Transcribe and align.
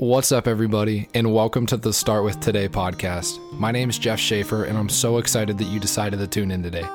What's 0.00 0.30
up, 0.30 0.46
everybody, 0.46 1.08
and 1.12 1.34
welcome 1.34 1.66
to 1.66 1.76
the 1.76 1.92
Start 1.92 2.22
With 2.22 2.38
Today 2.38 2.68
podcast. 2.68 3.40
My 3.54 3.72
name 3.72 3.90
is 3.90 3.98
Jeff 3.98 4.20
Schaefer, 4.20 4.62
and 4.62 4.78
I'm 4.78 4.88
so 4.88 5.18
excited 5.18 5.58
that 5.58 5.64
you 5.64 5.80
decided 5.80 6.20
to 6.20 6.28
tune 6.28 6.52
in 6.52 6.62
today. 6.62 6.86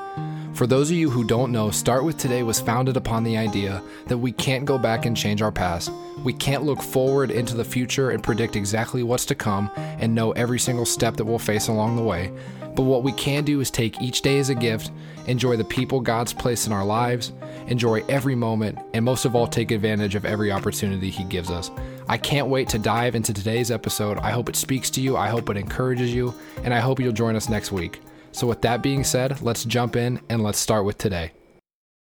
For 0.53 0.65
those 0.65 0.89
of 0.89 0.95
you 0.95 1.09
who 1.09 1.25
don't 1.25 1.51
know, 1.51 1.69
Start 1.69 2.05
With 2.05 2.17
Today 2.17 2.43
was 2.43 2.61
founded 2.61 2.95
upon 2.95 3.25
the 3.25 3.35
idea 3.35 3.83
that 4.07 4.17
we 4.17 4.31
can't 4.31 4.63
go 4.63 4.77
back 4.77 5.05
and 5.05 5.17
change 5.17 5.41
our 5.41 5.51
past. 5.51 5.91
We 6.23 6.31
can't 6.31 6.63
look 6.63 6.81
forward 6.81 7.29
into 7.29 7.57
the 7.57 7.65
future 7.65 8.11
and 8.11 8.23
predict 8.23 8.55
exactly 8.55 9.03
what's 9.03 9.25
to 9.25 9.35
come 9.35 9.69
and 9.75 10.15
know 10.15 10.31
every 10.31 10.57
single 10.57 10.85
step 10.85 11.17
that 11.17 11.25
we'll 11.25 11.39
face 11.39 11.67
along 11.67 11.97
the 11.97 12.03
way. 12.03 12.31
But 12.73 12.83
what 12.83 13.03
we 13.03 13.11
can 13.11 13.43
do 13.43 13.59
is 13.59 13.69
take 13.69 14.01
each 14.01 14.21
day 14.21 14.39
as 14.39 14.47
a 14.47 14.55
gift, 14.55 14.91
enjoy 15.27 15.57
the 15.57 15.65
people 15.65 15.99
God's 15.99 16.31
placed 16.31 16.67
in 16.67 16.71
our 16.71 16.85
lives, 16.85 17.33
enjoy 17.67 18.01
every 18.07 18.35
moment, 18.35 18.79
and 18.93 19.03
most 19.03 19.25
of 19.25 19.35
all, 19.35 19.45
take 19.45 19.71
advantage 19.71 20.15
of 20.15 20.23
every 20.23 20.53
opportunity 20.53 21.09
He 21.09 21.25
gives 21.25 21.51
us. 21.51 21.69
I 22.07 22.17
can't 22.17 22.47
wait 22.47 22.67
to 22.69 22.79
dive 22.79 23.15
into 23.15 23.33
today's 23.33 23.71
episode. 23.71 24.17
I 24.19 24.31
hope 24.31 24.49
it 24.49 24.55
speaks 24.55 24.89
to 24.91 25.01
you, 25.01 25.15
I 25.15 25.29
hope 25.29 25.49
it 25.49 25.57
encourages 25.57 26.13
you, 26.13 26.33
and 26.63 26.73
I 26.73 26.79
hope 26.79 26.99
you'll 26.99 27.13
join 27.13 27.35
us 27.35 27.47
next 27.47 27.71
week. 27.71 28.01
So, 28.33 28.45
with 28.45 28.61
that 28.61 28.81
being 28.81 29.03
said, 29.03 29.41
let's 29.41 29.63
jump 29.63 29.95
in 29.95 30.19
and 30.29 30.43
let's 30.43 30.59
start 30.59 30.85
with 30.85 30.97
today. 30.97 31.31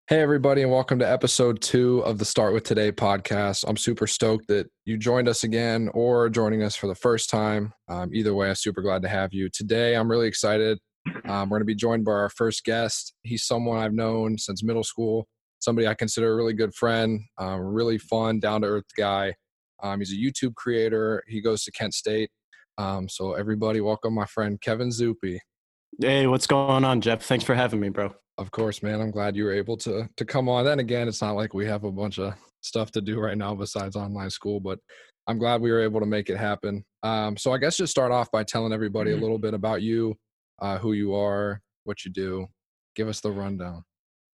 Hey, 0.08 0.20
everybody, 0.20 0.62
and 0.62 0.72
welcome 0.72 0.98
to 0.98 1.08
episode 1.08 1.60
two 1.62 2.00
of 2.00 2.18
the 2.18 2.24
Start 2.24 2.52
With 2.52 2.64
Today 2.64 2.90
podcast. 2.90 3.64
I'm 3.68 3.76
super 3.76 4.08
stoked 4.08 4.48
that 4.48 4.66
you 4.84 4.98
joined 4.98 5.28
us 5.28 5.44
again 5.44 5.88
or 5.94 6.28
joining 6.28 6.62
us 6.62 6.74
for 6.74 6.88
the 6.88 6.94
first 6.96 7.30
time. 7.30 7.72
Um, 7.88 8.12
either 8.12 8.34
way, 8.34 8.48
I'm 8.48 8.56
super 8.56 8.82
glad 8.82 9.02
to 9.02 9.08
have 9.08 9.32
you. 9.32 9.48
Today, 9.50 9.94
I'm 9.94 10.10
really 10.10 10.26
excited. 10.26 10.78
Um, 11.28 11.48
we're 11.48 11.58
going 11.58 11.60
to 11.60 11.66
be 11.66 11.74
joined 11.74 12.04
by 12.04 12.12
our 12.12 12.30
first 12.30 12.64
guest. 12.64 13.14
He's 13.22 13.44
someone 13.44 13.78
I've 13.78 13.94
known 13.94 14.36
since 14.36 14.64
middle 14.64 14.84
school, 14.84 15.28
somebody 15.60 15.86
I 15.86 15.94
consider 15.94 16.32
a 16.32 16.36
really 16.36 16.52
good 16.52 16.74
friend, 16.74 17.20
um, 17.38 17.60
really 17.60 17.98
fun, 17.98 18.40
down 18.40 18.62
to 18.62 18.66
earth 18.66 18.84
guy. 18.96 19.34
Um, 19.82 20.00
he's 20.00 20.12
a 20.12 20.16
YouTube 20.16 20.54
creator. 20.54 21.22
He 21.26 21.40
goes 21.40 21.64
to 21.64 21.72
Kent 21.72 21.94
State. 21.94 22.30
Um, 22.78 23.08
so, 23.08 23.34
everybody, 23.34 23.80
welcome 23.80 24.14
my 24.14 24.26
friend 24.26 24.60
Kevin 24.60 24.88
Zuppe. 24.88 25.38
Hey, 26.00 26.26
what's 26.26 26.46
going 26.46 26.84
on, 26.84 27.00
Jeff? 27.00 27.22
Thanks 27.22 27.44
for 27.44 27.54
having 27.54 27.80
me, 27.80 27.90
bro. 27.90 28.14
Of 28.38 28.50
course, 28.50 28.82
man. 28.82 29.00
I'm 29.00 29.10
glad 29.10 29.36
you 29.36 29.44
were 29.44 29.52
able 29.52 29.76
to 29.78 30.08
to 30.16 30.24
come 30.24 30.48
on. 30.48 30.64
Then 30.64 30.78
again, 30.78 31.06
it's 31.06 31.20
not 31.20 31.32
like 31.36 31.52
we 31.52 31.66
have 31.66 31.84
a 31.84 31.92
bunch 31.92 32.18
of 32.18 32.34
stuff 32.62 32.90
to 32.92 33.00
do 33.02 33.20
right 33.20 33.36
now 33.36 33.54
besides 33.54 33.94
online 33.94 34.30
school, 34.30 34.58
but 34.58 34.78
I'm 35.26 35.38
glad 35.38 35.60
we 35.60 35.70
were 35.70 35.80
able 35.82 36.00
to 36.00 36.06
make 36.06 36.30
it 36.30 36.38
happen. 36.38 36.84
Um, 37.02 37.36
so 37.36 37.52
I 37.52 37.58
guess 37.58 37.76
just 37.76 37.90
start 37.90 38.10
off 38.10 38.30
by 38.30 38.42
telling 38.44 38.72
everybody 38.72 39.10
a 39.10 39.14
Mm-hmm. 39.14 39.22
little 39.22 39.38
bit 39.38 39.52
about 39.54 39.82
you, 39.82 40.16
uh, 40.60 40.78
who 40.78 40.92
you 40.94 41.14
are, 41.14 41.60
what 41.84 42.04
you 42.04 42.10
do. 42.10 42.46
Give 42.96 43.08
us 43.08 43.20
the 43.20 43.30
rundown. 43.30 43.84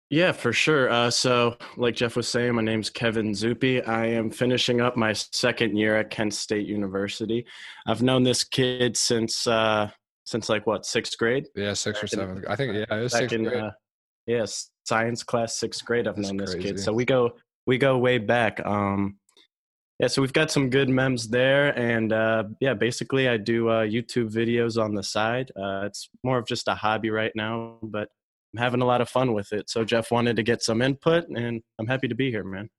Yeah, 0.08 0.30
for 0.30 0.52
sure. 0.52 0.88
Uh, 0.88 1.10
so, 1.10 1.56
like 1.76 1.96
Jeff 1.96 2.14
was 2.14 2.28
saying, 2.28 2.54
my 2.54 2.62
name's 2.62 2.90
Kevin 2.90 3.32
Zuppe. 3.32 3.86
I 3.88 4.06
am 4.06 4.30
finishing 4.30 4.80
up 4.80 4.96
my 4.96 5.12
second 5.12 5.76
year 5.76 5.96
at 5.96 6.10
Kent 6.10 6.32
State 6.34 6.68
University. 6.68 7.44
I've 7.88 8.02
known 8.02 8.22
this 8.22 8.44
kid 8.44 8.96
since 8.96 9.48
uh, 9.48 9.90
since 10.24 10.48
like 10.48 10.64
what 10.64 10.86
sixth 10.86 11.18
grade. 11.18 11.48
Yeah, 11.56 11.74
sixth 11.74 12.04
or 12.04 12.06
seventh. 12.06 12.44
I 12.48 12.54
think 12.54 12.74
yeah, 12.74 12.98
it 12.98 13.02
was 13.02 13.12
sixth 13.12 13.34
in 13.34 13.44
grade. 13.44 13.60
uh, 13.60 13.70
yes, 14.26 14.70
science 14.84 15.24
class 15.24 15.58
sixth 15.58 15.84
grade. 15.84 16.06
I've 16.06 16.14
That's 16.14 16.28
known 16.28 16.36
this 16.36 16.54
crazy. 16.54 16.68
kid, 16.68 16.80
so 16.80 16.92
we 16.92 17.04
go 17.04 17.32
we 17.66 17.76
go 17.76 17.98
way 17.98 18.18
back. 18.18 18.64
Um, 18.64 19.18
yeah, 19.98 20.06
so 20.06 20.22
we've 20.22 20.32
got 20.32 20.52
some 20.52 20.70
good 20.70 20.88
memes 20.88 21.26
there, 21.26 21.76
and 21.76 22.12
uh, 22.12 22.44
yeah, 22.60 22.74
basically 22.74 23.28
I 23.28 23.38
do 23.38 23.70
uh, 23.70 23.84
YouTube 23.84 24.32
videos 24.32 24.80
on 24.80 24.94
the 24.94 25.02
side. 25.02 25.50
Uh, 25.56 25.82
it's 25.86 26.10
more 26.22 26.38
of 26.38 26.46
just 26.46 26.68
a 26.68 26.74
hobby 26.76 27.10
right 27.10 27.32
now, 27.34 27.78
but 27.82 28.08
I'm 28.56 28.62
having 28.62 28.80
a 28.80 28.86
lot 28.86 29.00
of 29.02 29.08
fun 29.08 29.34
with 29.34 29.52
it. 29.52 29.68
So 29.68 29.84
Jeff 29.84 30.10
wanted 30.10 30.36
to 30.36 30.42
get 30.42 30.62
some 30.62 30.80
input, 30.80 31.28
and 31.28 31.62
I'm 31.78 31.86
happy 31.86 32.08
to 32.08 32.14
be 32.14 32.30
here, 32.30 32.44
man. 32.44 32.70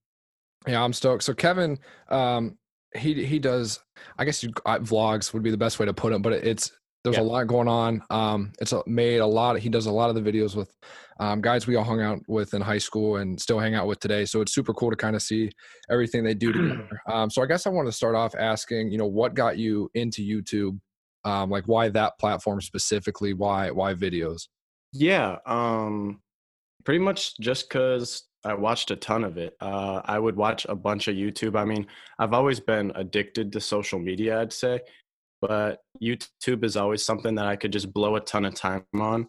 Yeah, 0.67 0.83
I'm 0.83 0.94
stoked. 0.94 1.23
So 1.23 1.33
Kevin, 1.33 1.78
um, 2.09 2.58
he 2.95 3.23
he 3.25 3.38
does. 3.38 3.80
I 4.17 4.25
guess 4.25 4.42
you, 4.42 4.50
vlogs 4.50 5.33
would 5.33 5.44
be 5.44 5.52
the 5.52 5.58
best 5.58 5.80
way 5.80 5.86
to 5.86 5.94
put 5.94 6.14
it, 6.14 6.22
but 6.22 6.33
it's 6.33 6.72
there's 7.03 7.17
a 7.17 7.22
lot 7.22 7.48
going 7.48 7.67
on. 7.67 8.02
Um, 8.09 8.52
it's 8.59 8.73
made 8.86 9.20
a 9.20 9.25
lot. 9.25 9.59
He 9.59 9.70
does 9.70 9.86
a 9.86 9.92
lot 9.92 10.09
of 10.09 10.16
the 10.16 10.31
videos 10.31 10.55
with 10.55 10.73
um, 11.20 11.42
guys 11.42 11.67
we 11.67 11.75
all 11.75 11.83
hung 11.83 12.02
out 12.02 12.20
with 12.27 12.54
in 12.54 12.61
high 12.61 12.80
school 12.80 13.17
and 13.17 13.39
still 13.39 13.59
hang 13.59 13.76
out 13.76 13.88
with 13.88 13.99
today. 13.99 14.26
So 14.26 14.42
it's 14.42 14.54
super 14.54 14.73
cool 14.73 14.89
to 14.89 14.95
kind 14.98 15.15
of 15.15 15.21
see 15.21 15.52
everything 15.89 16.23
they 16.23 16.33
do 16.33 16.52
together. 16.52 16.89
Um, 17.09 17.30
so 17.30 17.42
I 17.42 17.45
guess 17.45 17.65
I 17.65 17.70
want 17.70 17.88
to 17.88 17.92
start 17.92 18.15
off 18.15 18.36
asking, 18.36 18.92
you 18.92 18.98
know, 18.98 19.05
what 19.05 19.33
got 19.33 19.58
you 19.58 19.89
into 19.94 20.21
YouTube? 20.21 20.80
Um, 21.23 21.49
like 21.49 21.64
why 21.65 21.88
that 21.89 22.20
platform 22.20 22.59
specifically? 22.59 23.33
Why 23.33 23.71
why 23.71 23.94
videos? 23.94 24.48
Yeah, 24.99 25.37
um, 25.45 26.21
pretty 26.85 26.99
much 26.99 27.37
just 27.39 27.69
because 27.69 28.23
I 28.43 28.55
watched 28.55 28.91
a 28.91 28.95
ton 28.95 29.23
of 29.23 29.37
it. 29.37 29.55
Uh, 29.61 30.02
I 30.05 30.17
would 30.19 30.35
watch 30.35 30.65
a 30.69 30.75
bunch 30.75 31.08
of 31.08 31.15
YouTube. 31.15 31.55
I 31.55 31.65
mean, 31.65 31.87
I've 32.19 32.33
always 32.33 32.59
been 32.59 32.91
addicted 32.95 33.52
to 33.53 33.61
social 33.61 33.99
media, 33.99 34.41
I'd 34.41 34.53
say, 34.53 34.80
but 35.41 35.81
YouTube 36.02 36.63
is 36.63 36.77
always 36.77 37.05
something 37.05 37.35
that 37.35 37.45
I 37.45 37.55
could 37.55 37.71
just 37.71 37.93
blow 37.93 38.15
a 38.15 38.21
ton 38.21 38.45
of 38.45 38.55
time 38.55 38.85
on. 38.95 39.27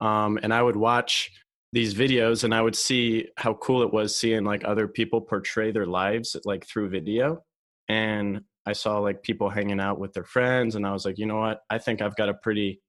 Um, 0.00 0.38
and 0.42 0.52
I 0.52 0.62
would 0.62 0.76
watch 0.76 1.30
these 1.72 1.94
videos 1.94 2.44
and 2.44 2.54
I 2.54 2.62
would 2.62 2.76
see 2.76 3.28
how 3.36 3.54
cool 3.54 3.82
it 3.82 3.92
was 3.92 4.16
seeing 4.16 4.44
like 4.44 4.64
other 4.64 4.88
people 4.88 5.20
portray 5.20 5.72
their 5.72 5.86
lives 5.86 6.36
like 6.44 6.66
through 6.66 6.88
video. 6.90 7.44
And 7.88 8.42
I 8.66 8.72
saw 8.72 8.98
like 8.98 9.22
people 9.22 9.50
hanging 9.50 9.80
out 9.80 10.00
with 10.00 10.12
their 10.14 10.24
friends, 10.24 10.74
and 10.74 10.86
I 10.86 10.92
was 10.92 11.04
like, 11.04 11.18
you 11.18 11.26
know 11.26 11.38
what? 11.38 11.60
I 11.70 11.78
think 11.78 12.02
I've 12.02 12.16
got 12.16 12.30
a 12.30 12.34
pretty 12.34 12.80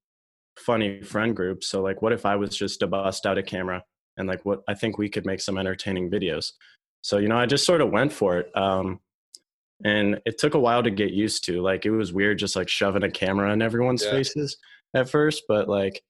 funny 0.57 1.01
friend 1.01 1.35
group. 1.35 1.63
So 1.63 1.81
like 1.81 2.01
what 2.01 2.13
if 2.13 2.25
I 2.25 2.35
was 2.35 2.55
just 2.55 2.79
to 2.79 2.87
bust 2.87 3.25
out 3.25 3.37
a 3.37 3.43
camera 3.43 3.83
and 4.17 4.27
like 4.27 4.45
what 4.45 4.61
I 4.67 4.73
think 4.73 4.97
we 4.97 5.09
could 5.09 5.25
make 5.25 5.41
some 5.41 5.57
entertaining 5.57 6.09
videos. 6.09 6.51
So 7.01 7.17
you 7.17 7.27
know, 7.27 7.37
I 7.37 7.45
just 7.45 7.65
sort 7.65 7.81
of 7.81 7.91
went 7.91 8.13
for 8.13 8.37
it. 8.39 8.51
Um 8.55 8.99
and 9.83 10.21
it 10.25 10.37
took 10.37 10.53
a 10.53 10.59
while 10.59 10.81
to 10.83 10.91
get 10.91 11.11
used 11.11 11.43
to. 11.45 11.61
Like 11.61 11.85
it 11.85 11.91
was 11.91 12.13
weird 12.13 12.39
just 12.39 12.55
like 12.55 12.69
shoving 12.69 13.03
a 13.03 13.11
camera 13.11 13.51
in 13.51 13.61
everyone's 13.61 14.03
Yeah. 14.03 14.11
faces 14.11 14.57
at 14.93 15.09
first, 15.09 15.43
but 15.47 15.67
like 15.67 16.01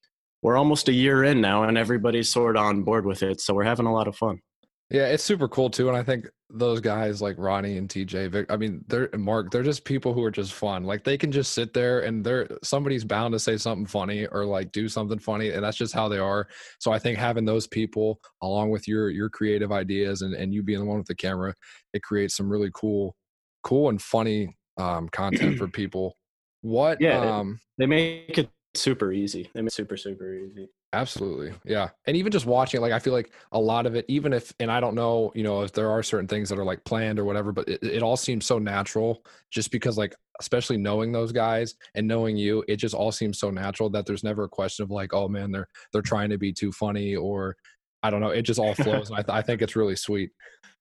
we're 0.44 0.57
almost 0.57 0.88
a 0.89 0.94
year 0.94 1.23
in 1.23 1.41
now 1.41 1.63
and 1.63 1.77
everybody's 1.77 2.29
sort 2.29 2.56
of 2.56 2.63
on 2.63 2.83
board 2.83 3.06
with 3.06 3.23
it. 3.23 3.41
So 3.41 3.56
we're 3.56 3.63
having 3.63 3.88
a 3.88 3.94
lot 3.94 4.07
of 4.07 4.16
fun. 4.16 4.41
Yeah, 4.90 5.07
it's 5.07 5.23
super 5.23 5.47
cool 5.47 5.69
too, 5.69 5.88
and 5.88 5.97
I 5.97 6.03
think 6.03 6.29
those 6.51 6.79
guys 6.79 7.19
like 7.22 7.35
Ronnie 7.40 7.78
and 7.78 7.90
TJ, 7.90 8.29
Vic, 8.29 8.46
I 8.51 8.56
mean, 8.56 8.85
they're 8.88 9.09
and 9.13 9.23
Mark. 9.23 9.50
They're 9.50 9.63
just 9.63 9.84
people 9.84 10.13
who 10.13 10.23
are 10.23 10.29
just 10.31 10.53
fun. 10.53 10.84
Like 10.84 11.03
they 11.03 11.18
can 11.18 11.31
just 11.31 11.53
sit 11.53 11.73
there 11.73 12.01
and 12.01 12.23
they're 12.23 12.47
somebody's 12.63 13.03
bound 13.03 13.34
to 13.34 13.40
say 13.40 13.57
something 13.57 13.88
funny 13.88 14.28
or 14.28 14.45
like 14.45 14.72
do 14.72 14.88
something 14.88 15.18
funny, 15.18 15.50
and 15.50 15.63
that's 15.63 15.78
just 15.78 15.94
how 15.94 16.07
they 16.07 16.19
are. 16.19 16.47
So 16.79 16.91
I 16.91 17.00
think 17.00 17.18
having 17.18 17.45
those 17.45 17.66
people 17.66 18.19
along 18.44 18.69
with 18.69 18.88
your 18.88 19.09
your 19.09 19.29
creative 19.29 19.72
ideas 19.72 20.22
and 20.22 20.35
and 20.35 20.53
you 20.53 20.62
being 20.62 20.79
the 20.79 20.85
one 20.85 21.00
with 21.00 21.07
the 21.07 21.16
camera, 21.16 21.56
it 21.94 22.03
creates 22.03 22.35
some 22.38 22.50
really 22.50 22.69
cool, 22.75 23.16
cool 23.63 23.90
and 23.90 24.00
funny 24.01 24.56
um 24.78 25.09
content 25.09 25.57
for 25.57 25.68
people. 25.81 26.16
What? 26.62 27.01
Yeah, 27.01 27.38
Um, 27.40 27.59
They 27.79 27.88
make 27.88 28.38
it 28.38 28.50
super 28.75 29.12
easy. 29.12 29.50
They 29.56 29.62
make 29.62 29.69
it 29.72 29.74
super, 29.74 29.97
super 29.97 30.34
easy. 30.35 30.69
Absolutely. 30.95 31.53
Yeah. 31.66 31.89
And 32.06 32.16
even 32.17 32.31
just 32.31 32.45
watching, 32.45 32.81
like, 32.81 32.91
I 32.91 33.00
feel 33.00 33.13
like 33.13 33.31
a 33.51 33.59
lot 33.59 33.85
of 33.85 33.95
it, 33.95 34.06
even 34.07 34.33
if, 34.33 34.53
and 34.59 34.72
I 34.72 34.79
don't 34.79 34.95
know, 34.95 35.31
you 35.35 35.44
know, 35.44 35.61
if 35.61 35.73
there 35.73 35.89
are 35.89 36.01
certain 36.01 36.28
things 36.28 36.50
that 36.50 36.59
are 36.59 36.63
like 36.63 36.83
planned 36.85 37.19
or 37.19 37.25
whatever, 37.25 37.51
but 37.51 37.67
it, 37.67 37.83
it 37.83 38.03
all 38.03 38.17
seems 38.17 38.45
so 38.45 38.59
natural 38.59 39.23
just 39.51 39.72
because, 39.72 39.97
like, 39.97 40.16
especially 40.39 40.78
knowing 40.78 41.11
those 41.11 41.31
guys 41.31 41.75
and 41.95 42.07
knowing 42.07 42.38
you, 42.38 42.63
it 42.67 42.78
just 42.78 42.95
all 42.95 43.11
seems 43.11 43.38
so 43.39 43.50
natural 43.50 43.89
that 43.89 44.06
there's 44.06 44.23
never 44.23 44.45
a 44.45 44.50
question 44.50 44.83
of 44.83 44.91
like, 44.91 45.13
oh 45.13 45.28
man, 45.28 45.51
they're, 45.51 45.67
they're 45.94 46.01
trying 46.01 46.29
to 46.29 46.38
be 46.38 46.51
too 46.51 46.72
funny 46.72 47.16
or 47.16 47.56
I 48.03 48.09
don't 48.09 48.22
know. 48.22 48.29
It 48.29 48.44
just 48.44 48.59
all 48.59 48.73
flows. 48.75 49.09
and 49.09 49.19
I, 49.19 49.22
th- 49.22 49.35
I 49.38 49.41
think 49.41 49.62
it's 49.62 49.75
really 49.75 49.95
sweet. 49.95 50.31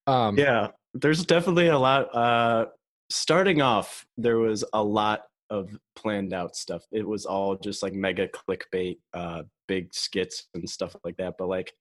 Um, 0.06 0.36
yeah 0.38 0.68
there's 0.94 1.24
definitely 1.24 1.68
a 1.68 1.78
lot 1.78 2.14
uh 2.14 2.66
starting 3.10 3.60
off 3.60 4.06
there 4.16 4.38
was 4.38 4.64
a 4.72 4.82
lot 4.82 5.22
of 5.50 5.76
planned 5.94 6.32
out 6.32 6.56
stuff 6.56 6.82
it 6.92 7.06
was 7.06 7.26
all 7.26 7.56
just 7.56 7.82
like 7.82 7.92
mega 7.92 8.28
clickbait 8.28 8.98
uh 9.12 9.42
big 9.66 9.92
skits 9.94 10.48
and 10.54 10.68
stuff 10.68 10.94
like 11.04 11.16
that 11.16 11.34
but 11.38 11.48
like 11.48 11.72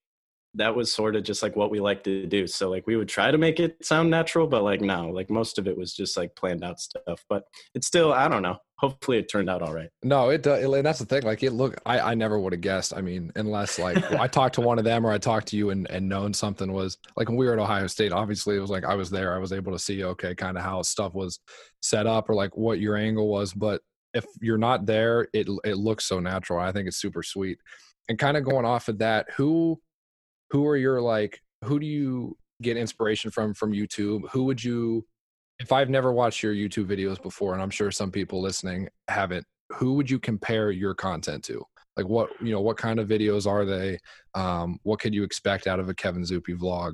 that 0.56 0.76
was 0.76 0.94
sort 0.94 1.16
of 1.16 1.24
just 1.24 1.42
like 1.42 1.56
what 1.56 1.72
we 1.72 1.80
like 1.80 2.04
to 2.04 2.28
do 2.28 2.46
so 2.46 2.70
like 2.70 2.86
we 2.86 2.96
would 2.96 3.08
try 3.08 3.32
to 3.32 3.38
make 3.38 3.60
it 3.60 3.76
sound 3.84 4.10
natural 4.10 4.48
but 4.48 4.64
like 4.64 4.82
no 4.82 5.10
like 5.10 5.30
most 5.30 5.58
of 5.58 5.68
it 5.68 5.78
was 5.78 5.94
just 5.94 6.16
like 6.16 6.36
planned 6.36 6.64
out 6.64 6.80
stuff 6.80 7.24
but 7.30 7.44
it's 7.74 7.88
still 7.88 8.14
i 8.14 8.28
don't 8.28 8.44
know 8.44 8.58
hopefully 8.84 9.18
it 9.18 9.30
turned 9.32 9.50
out 9.50 9.62
all 9.62 9.74
right 9.74 9.90
No, 10.04 10.30
it 10.30 10.44
does. 10.44 10.62
And 10.62 10.86
that's 10.86 11.00
the 11.00 11.06
thing. 11.06 11.24
Like, 11.24 11.42
it 11.42 11.52
look, 11.52 11.80
I, 11.86 12.00
I 12.12 12.16
never 12.16 12.38
would 12.38 12.52
have 12.52 12.60
guessed. 12.60 12.94
I 12.94 13.00
mean, 13.00 13.32
unless 13.38 13.80
like 13.80 14.04
I 14.12 14.28
talked 14.28 14.56
to 14.56 14.62
one 14.62 14.78
of 14.78 14.84
them 14.84 15.06
or 15.06 15.12
I 15.12 15.18
talked 15.18 15.48
to 15.50 15.56
you 15.56 15.70
and, 15.70 15.90
and 15.90 16.10
known 16.10 16.34
something 16.34 16.70
was 16.74 16.98
like 17.16 17.30
when 17.30 17.38
we 17.38 17.46
were 17.46 17.54
at 17.54 17.60
Ohio 17.60 17.88
State, 17.88 18.12
obviously 18.12 18.58
it 18.58 18.60
was 18.60 18.70
like 18.70 18.84
I 18.84 18.96
was 18.96 19.10
there. 19.10 19.34
I 19.34 19.38
was 19.38 19.54
able 19.54 19.72
to 19.72 19.80
see, 19.80 20.04
okay, 20.04 20.36
kind 20.36 20.58
of 20.58 20.64
how 20.64 20.82
stuff 20.82 21.14
was 21.14 21.40
set 21.82 22.08
up 22.08 22.30
or 22.30 22.36
like 22.36 22.58
what 22.58 22.82
your 22.82 22.98
angle 22.98 23.30
was. 23.30 23.54
But 23.54 23.82
if 24.14 24.26
you're 24.42 24.58
not 24.58 24.86
there, 24.86 25.28
it, 25.34 25.48
it 25.64 25.78
looks 25.78 26.06
so 26.06 26.20
natural. 26.20 26.60
I 26.60 26.72
think 26.72 26.88
it's 26.88 26.98
super 26.98 27.24
sweet. 27.24 27.60
And 28.10 28.20
kind 28.20 28.38
of 28.38 28.44
going 28.44 28.66
off 28.66 28.88
of 28.90 29.00
that, 29.00 29.28
who, 29.36 29.80
who 30.52 30.68
are 30.68 30.78
your 30.78 31.02
like, 31.02 31.42
who 31.64 31.80
do 31.80 31.86
you 31.86 32.38
get 32.62 32.78
inspiration 32.78 33.32
from 33.32 33.54
from 33.54 33.72
YouTube? 33.72 34.30
Who 34.32 34.44
would 34.46 34.64
you, 34.64 35.06
if 35.60 35.72
I've 35.72 35.90
never 35.90 36.12
watched 36.12 36.44
your 36.44 36.54
YouTube 36.54 36.86
videos 36.86 37.22
before, 37.22 37.54
and 37.54 37.62
I'm 37.62 37.70
sure 37.70 37.92
some 37.92 38.12
people 38.12 38.42
listening 38.42 38.90
haven't, 39.08 39.46
who 39.72 39.94
would 39.94 40.10
you 40.10 40.20
compare 40.20 40.72
your 40.72 40.94
content 40.94 41.44
to? 41.46 41.64
Like 41.96 42.08
what 42.08 42.30
you 42.42 42.52
know, 42.52 42.62
what 42.62 42.78
kind 42.78 43.00
of 43.00 43.08
videos 43.08 43.48
are 43.48 43.66
they? 43.66 44.00
Um, 44.34 44.80
what 44.84 45.00
could 45.00 45.14
you 45.14 45.24
expect 45.24 45.68
out 45.68 45.80
of 45.80 45.90
a 45.90 45.94
Kevin 45.94 46.24
Zuppe 46.24 46.58
vlog? 46.58 46.94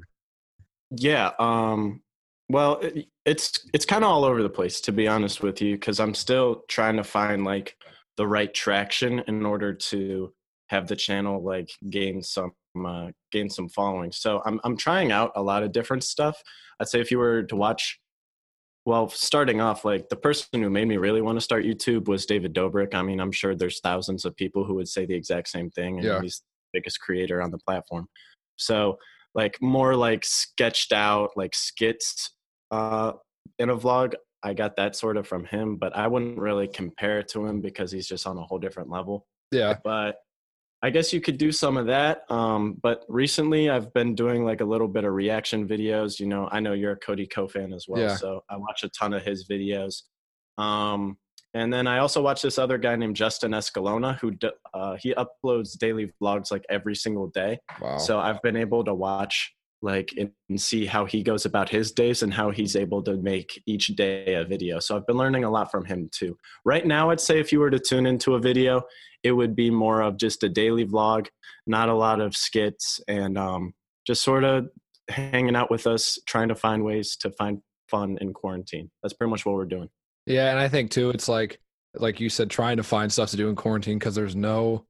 yeah 0.91 1.31
um 1.39 2.01
Well, 2.49 2.79
it, 2.79 3.07
it's 3.25 3.67
it's 3.73 3.85
kind 3.85 4.03
of 4.03 4.09
all 4.09 4.25
over 4.25 4.41
the 4.41 4.49
place 4.49 4.81
to 4.81 4.91
be 4.91 5.07
honest 5.07 5.43
with 5.43 5.61
you 5.61 5.75
because 5.75 5.99
I'm 5.99 6.13
still 6.15 6.63
trying 6.67 6.97
to 6.97 7.03
find 7.03 7.43
like 7.45 7.75
the 8.17 8.27
right 8.27 8.53
traction 8.53 9.19
in 9.27 9.45
order 9.45 9.73
to 9.73 10.33
have 10.69 10.87
the 10.87 10.95
channel 10.95 11.43
like 11.43 11.69
gain 11.89 12.21
some 12.23 12.51
uh, 12.85 13.09
gain 13.31 13.49
some 13.49 13.69
following. 13.69 14.11
So 14.11 14.41
I'm 14.45 14.59
I'm 14.63 14.77
trying 14.77 15.11
out 15.11 15.31
a 15.35 15.43
lot 15.43 15.63
of 15.63 15.71
different 15.71 16.03
stuff. 16.03 16.41
I'd 16.79 16.87
say 16.87 16.99
if 16.99 17.11
you 17.11 17.19
were 17.19 17.43
to 17.43 17.55
watch 17.55 17.99
well, 18.85 19.09
starting 19.09 19.61
off, 19.61 19.85
like 19.85 20.09
the 20.09 20.15
person 20.15 20.47
who 20.63 20.69
made 20.69 20.87
me 20.87 20.97
really 20.97 21.21
want 21.21 21.37
to 21.37 21.41
start 21.41 21.65
YouTube 21.65 22.07
was 22.07 22.25
David 22.25 22.53
Dobrik. 22.55 22.95
I 22.95 23.03
mean, 23.03 23.19
I'm 23.19 23.31
sure 23.31 23.55
there's 23.55 23.79
thousands 23.81 24.25
of 24.25 24.35
people 24.35 24.63
who 24.63 24.73
would 24.75 24.87
say 24.87 25.05
the 25.05 25.13
exact 25.13 25.49
same 25.49 25.69
thing, 25.69 25.99
and 25.99 26.05
Yeah. 26.07 26.21
he's 26.21 26.39
the 26.73 26.79
biggest 26.79 26.99
creator 27.01 27.41
on 27.41 27.51
the 27.51 27.59
platform. 27.59 28.07
So, 28.55 28.97
like 29.35 29.61
more 29.61 29.95
like 29.95 30.25
sketched 30.25 30.91
out, 30.93 31.31
like 31.35 31.53
skits 31.53 32.31
uh, 32.71 33.13
in 33.57 33.69
a 33.69 33.77
vlog. 33.77 34.13
I 34.41 34.53
got 34.53 34.77
that 34.77 34.95
sort 34.95 35.17
of 35.17 35.27
from 35.27 35.43
him, 35.45 35.75
but 35.75 35.95
I 35.97 36.07
wouldn't 36.07 36.37
really 36.39 36.67
compare 36.67 37.19
it 37.19 37.27
to 37.29 37.45
him 37.45 37.59
because 37.59 37.91
he's 37.91 38.07
just 38.07 38.25
on 38.25 38.37
a 38.37 38.41
whole 38.41 38.57
different 38.59 38.89
level 38.89 39.27
Yeah. 39.51 39.75
but 39.83 40.15
I 40.81 40.91
guess 40.91 41.11
you 41.11 41.19
could 41.19 41.37
do 41.37 41.51
some 41.51 41.75
of 41.75 41.87
that. 41.87 42.21
Um, 42.29 42.77
but 42.81 43.03
recently, 43.09 43.69
I've 43.69 43.93
been 43.93 44.15
doing 44.15 44.45
like 44.45 44.61
a 44.61 44.65
little 44.65 44.87
bit 44.87 45.03
of 45.03 45.11
reaction 45.13 45.67
videos. 45.67 46.21
You 46.21 46.27
know, 46.27 46.47
I 46.53 46.61
know 46.61 46.71
you're 46.71 46.93
a 46.93 46.95
Cody 46.95 47.27
Ko 47.27 47.49
fan 47.49 47.73
as 47.73 47.85
well, 47.89 48.01
Yeah. 48.01 48.15
so 48.15 48.45
I 48.49 48.55
watch 48.55 48.83
a 48.83 48.89
ton 48.97 49.13
of 49.13 49.21
his 49.23 49.45
videos. 49.45 50.03
Um, 50.57 51.17
and 51.53 51.73
then 51.73 51.85
I 51.85 51.97
also 51.97 52.21
watch 52.21 52.41
this 52.41 52.57
other 52.57 52.77
guy 52.77 52.95
named 52.95 53.17
Justin 53.17 53.51
Escalona, 53.51 54.17
who 54.19 54.31
uh, 54.73 54.95
he 55.01 55.13
uploads 55.15 55.77
daily 55.77 56.13
vlogs 56.21 56.49
like 56.49 56.63
every 56.69 56.95
single 56.95 57.27
day. 57.27 57.59
Wow. 57.81 57.97
So 57.97 58.17
I've 58.19 58.41
been 58.41 58.55
able 58.55 58.85
to 58.85 58.93
watch 58.93 59.53
like 59.81 60.13
and 60.17 60.31
see 60.59 60.85
how 60.85 61.05
he 61.05 61.23
goes 61.23 61.45
about 61.45 61.69
his 61.69 61.91
days 61.91 62.23
and 62.23 62.33
how 62.33 62.51
he's 62.51 62.75
able 62.75 63.01
to 63.03 63.15
make 63.17 63.61
each 63.65 63.87
day 63.87 64.33
a 64.33 64.43
video. 64.43 64.79
So 64.79 64.95
I've 64.95 65.07
been 65.07 65.17
learning 65.17 65.45
a 65.45 65.49
lot 65.49 65.71
from 65.71 65.85
him 65.85 66.09
too. 66.11 66.37
Right 66.65 66.85
now, 66.85 67.09
I'd 67.09 67.21
say 67.21 67.39
if 67.39 67.51
you 67.51 67.59
were 67.59 67.69
to 67.69 67.79
tune 67.79 68.05
into 68.05 68.35
a 68.35 68.39
video, 68.39 68.81
it 69.23 69.31
would 69.31 69.55
be 69.55 69.69
more 69.69 70.01
of 70.01 70.17
just 70.17 70.43
a 70.43 70.49
daily 70.49 70.85
vlog, 70.85 71.27
not 71.67 71.89
a 71.89 71.93
lot 71.93 72.19
of 72.19 72.35
skits, 72.35 72.99
and 73.07 73.37
um, 73.37 73.73
just 74.05 74.23
sort 74.23 74.43
of 74.43 74.67
hanging 75.09 75.55
out 75.55 75.71
with 75.71 75.87
us, 75.87 76.17
trying 76.25 76.49
to 76.49 76.55
find 76.55 76.83
ways 76.83 77.15
to 77.17 77.31
find 77.31 77.59
fun 77.89 78.17
in 78.21 78.33
quarantine. 78.33 78.89
That's 79.01 79.13
pretty 79.13 79.31
much 79.31 79.45
what 79.45 79.55
we're 79.55 79.65
doing. 79.65 79.89
Yeah, 80.25 80.51
and 80.51 80.59
I 80.59 80.67
think 80.67 80.91
too, 80.91 81.09
it's 81.09 81.27
like 81.27 81.59
like 81.95 82.19
you 82.19 82.29
said, 82.29 82.49
trying 82.49 82.77
to 82.77 82.83
find 82.83 83.11
stuff 83.11 83.31
to 83.31 83.37
do 83.37 83.49
in 83.49 83.55
quarantine 83.55 83.97
because 83.97 84.15
there's 84.15 84.35
no, 84.35 84.85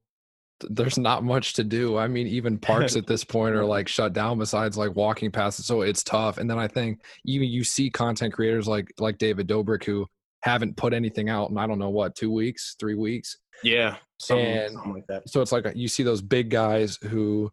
there's 0.68 0.98
not 0.98 1.24
much 1.24 1.54
to 1.54 1.64
do. 1.64 1.96
I 1.96 2.08
mean, 2.08 2.26
even 2.26 2.58
parks 2.58 2.96
at 2.96 3.06
this 3.06 3.24
point 3.24 3.54
are 3.54 3.64
like 3.76 3.88
shut 3.88 4.12
down. 4.12 4.38
Besides 4.38 4.76
like 4.76 4.94
walking 4.94 5.30
past 5.30 5.60
it, 5.60 5.64
so 5.64 5.82
it's 5.82 6.02
tough. 6.02 6.38
And 6.38 6.50
then 6.50 6.58
I 6.58 6.68
think 6.68 7.00
even 7.24 7.48
you 7.48 7.64
see 7.64 7.90
content 7.90 8.34
creators 8.34 8.68
like 8.68 8.92
like 8.98 9.18
David 9.18 9.48
Dobrik 9.48 9.84
who 9.84 10.06
haven't 10.42 10.76
put 10.76 10.92
anything 10.92 11.28
out 11.28 11.50
in 11.50 11.58
I 11.58 11.66
don't 11.66 11.78
know 11.78 11.90
what 11.90 12.14
two 12.14 12.30
weeks, 12.32 12.76
three 12.78 12.94
weeks. 12.94 13.38
Yeah, 13.62 13.96
something, 14.18 14.46
And- 14.46 14.72
something 14.72 14.92
like 14.94 15.06
that. 15.08 15.28
So 15.28 15.42
it's 15.42 15.52
like 15.52 15.66
uh, 15.66 15.72
you 15.74 15.88
see 15.88 16.02
those 16.02 16.22
big 16.22 16.50
guys 16.50 16.98
who 17.02 17.50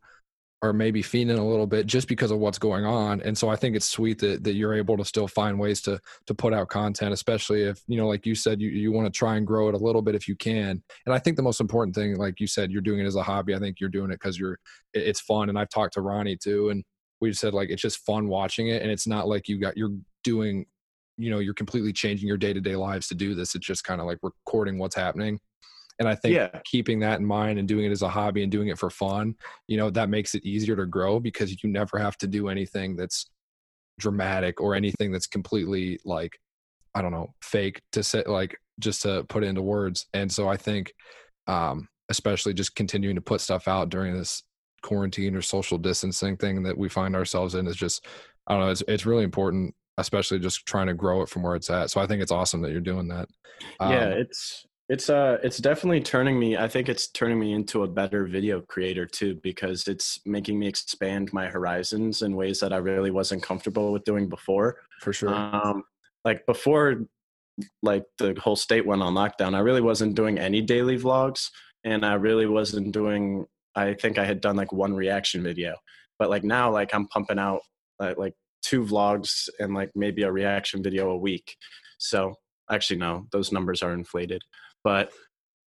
are 0.64 0.74
maybe 0.74 1.04
feeding 1.04 1.38
a 1.38 1.48
little 1.48 1.68
bit 1.68 1.86
just 1.86 2.08
because 2.08 2.32
of 2.32 2.40
what's 2.40 2.58
going 2.58 2.84
on. 2.84 3.22
And 3.22 3.38
so 3.38 3.48
I 3.48 3.56
think 3.56 3.76
it's 3.76 3.88
sweet 3.88 4.18
that, 4.20 4.44
that 4.44 4.54
you're 4.54 4.74
able 4.74 4.98
to 4.98 5.06
still 5.06 5.28
find 5.28 5.60
ways 5.60 5.82
to 5.82 6.00
to 6.26 6.34
put 6.34 6.54
out 6.54 6.68
content, 6.68 7.14
especially 7.14 7.64
if, 7.64 7.82
you 7.88 7.98
know, 7.98 8.08
like 8.08 8.26
you 8.26 8.34
said, 8.34 8.60
you, 8.60 8.70
you 8.70 8.92
want 8.92 9.06
to 9.06 9.16
try 9.16 9.36
and 9.36 9.46
grow 9.46 9.70
it 9.70 9.76
a 9.76 9.78
little 9.78 10.02
bit 10.02 10.16
if 10.16 10.28
you 10.28 10.36
can. 10.36 10.82
And 11.06 11.14
I 11.14 11.20
think 11.20 11.38
the 11.38 11.44
most 11.44 11.62
important 11.62 11.96
thing, 11.96 12.16
like 12.18 12.40
you 12.40 12.48
said, 12.48 12.72
you're 12.72 12.82
doing 12.82 13.00
it 13.00 13.06
as 13.06 13.16
a 13.16 13.24
hobby. 13.24 13.54
I 13.54 13.60
think 13.60 13.80
you're 13.80 13.90
doing 13.90 14.10
it 14.10 14.16
because 14.20 14.40
you're 14.40 14.58
it's 14.94 15.22
fun. 15.22 15.50
And 15.50 15.60
I've 15.60 15.70
talked 15.70 15.94
to 15.94 16.02
Ronnie 16.02 16.38
too, 16.38 16.70
and 16.70 16.84
we 17.22 17.32
said 17.34 17.54
like 17.54 17.70
it's 17.70 17.82
just 17.82 18.00
fun 18.00 18.28
watching 18.28 18.70
it. 18.70 18.82
And 18.82 18.90
it's 18.90 19.08
not 19.08 19.28
like 19.28 19.48
you 19.48 19.60
got 19.60 19.78
you're 19.78 19.96
doing, 20.24 20.66
you 21.18 21.30
know, 21.30 21.40
you're 21.40 21.54
completely 21.54 21.94
changing 21.94 22.28
your 22.28 22.38
day 22.38 22.54
to 22.54 22.62
day 22.62 22.76
lives 22.76 23.08
to 23.10 23.16
do 23.16 23.36
this. 23.36 23.54
It's 23.54 23.66
just 23.66 23.84
kind 23.84 24.02
of 24.02 24.08
like 24.08 24.20
recording 24.24 24.80
what's 24.80 24.96
happening. 24.96 25.40
And 26.00 26.08
I 26.08 26.16
think 26.16 26.34
Yeah. 26.34 26.60
keeping 26.66 27.00
that 27.00 27.20
in 27.20 27.26
mind 27.26 27.60
and 27.60 27.68
doing 27.68 27.86
it 27.86 27.92
as 27.92 28.02
a 28.04 28.10
hobby 28.10 28.44
and 28.44 28.52
doing 28.52 28.68
it 28.68 28.78
for 28.78 28.90
fun, 28.90 29.36
you 29.68 29.78
know, 29.78 29.90
that 29.90 30.10
makes 30.10 30.36
it 30.36 30.46
easier 30.46 30.76
to 30.76 30.86
grow 30.86 31.20
because 31.20 31.64
you 31.64 31.70
never 31.70 31.98
have 31.98 32.18
to 32.20 32.28
do 32.28 32.50
anything 32.50 32.96
that's 32.96 33.30
dramatic 34.00 34.62
or 34.62 34.76
anything 34.76 35.12
that's 35.12 35.28
completely 35.28 36.00
like, 36.06 36.38
I 36.94 37.02
don't 37.02 37.12
know, 37.12 37.34
fake 37.42 37.82
to 37.94 38.04
say, 38.04 38.24
like, 38.26 38.58
just 38.80 39.02
to 39.04 39.24
put 39.26 39.44
it 39.44 39.48
into 39.48 39.62
words. 39.62 40.06
And 40.14 40.32
so 40.32 40.48
I 40.48 40.58
think, 40.58 40.94
um, 41.48 41.88
especially 42.10 42.54
just 42.54 42.76
continuing 42.76 43.16
to 43.16 43.22
put 43.22 43.42
stuff 43.42 43.68
out 43.68 43.90
during 43.90 44.16
this 44.16 44.44
quarantine 44.84 45.36
or 45.36 45.42
social 45.42 45.78
distancing 45.80 46.38
thing 46.38 46.64
that 46.64 46.78
we 46.78 46.90
find 46.90 47.16
ourselves 47.16 47.56
in 47.56 47.68
is 47.68 47.76
just, 47.76 48.06
I 48.48 48.54
don't 48.54 48.66
know, 48.66 48.72
it's, 48.72 48.84
it's 48.88 49.06
really 49.06 49.24
important, 49.24 49.74
especially 49.98 50.40
just 50.40 50.66
trying 50.66 50.88
to 50.88 50.94
grow 50.94 51.24
it 51.24 51.30
from 51.30 51.44
where 51.44 51.56
it's 51.56 51.70
at. 51.72 51.90
So 51.90 52.00
I 52.00 52.08
think 52.08 52.22
it's 52.22 52.32
awesome 52.32 52.62
that 52.62 52.72
you're 52.72 52.82
doing 52.82 53.08
that. 53.08 53.28
yeah 53.82 54.10
Um, 54.10 54.12
it's 54.12 54.67
it's 54.90 55.10
uh 55.10 55.38
it's 55.44 55.58
definitely 55.58 56.00
turning 56.00 56.40
me 56.40 56.56
i 56.56 56.68
think 56.68 56.88
it's 56.88 57.08
turning 57.08 57.40
me 57.40 57.54
into 57.54 57.84
a 57.84 57.88
better 57.88 58.26
video 58.26 58.62
creator 58.62 59.06
too 59.06 59.36
because 59.44 59.88
it's 59.88 60.20
making 60.26 60.58
me 60.58 60.68
expand 60.68 61.32
my 61.34 61.48
horizons 61.48 62.22
in 62.22 62.36
ways 62.36 62.60
that 62.60 62.72
i 62.72 62.78
really 62.78 63.12
wasn't 63.12 63.42
comfortable 63.44 63.92
with 63.92 64.04
doing 64.06 64.30
before. 64.30 64.78
For 65.02 65.14
sure. 65.14 65.34
um 65.34 65.84
like 66.24 66.46
before 66.46 67.06
like 67.82 68.04
the 68.18 68.36
whole 68.40 68.56
state 68.56 68.86
went 68.86 69.02
on 69.02 69.14
lockdown 69.14 69.56
i 69.56 69.60
really 69.60 69.82
wasn't 69.82 70.16
doing 70.16 70.38
any 70.40 70.62
daily 70.62 70.98
vlogs 70.98 71.50
and 71.84 72.06
i 72.06 72.14
really 72.14 72.46
wasn't 72.46 72.92
doing 72.92 73.46
i 73.76 73.94
think 73.94 74.18
i 74.18 74.26
had 74.26 74.42
done 74.42 74.56
like 74.56 74.72
one 74.72 74.94
reaction 74.94 75.44
video. 75.44 75.76
But 76.20 76.30
like 76.30 76.44
now 76.44 76.72
like 76.72 76.94
i'm 76.96 77.08
pumping 77.08 77.40
out 77.40 77.62
uh, 78.00 78.14
like 78.18 78.34
two 78.62 78.84
vlogs 78.84 79.50
and 79.60 79.74
like 79.74 79.92
maybe 79.96 80.24
a 80.24 80.32
reaction 80.32 80.82
video 80.82 81.12
a 81.12 81.18
week. 81.18 81.56
So 81.98 82.36
actually 82.72 83.00
no 83.00 83.28
those 83.32 83.52
numbers 83.52 83.84
are 83.84 83.94
inflated 83.94 84.42
but 84.88 85.12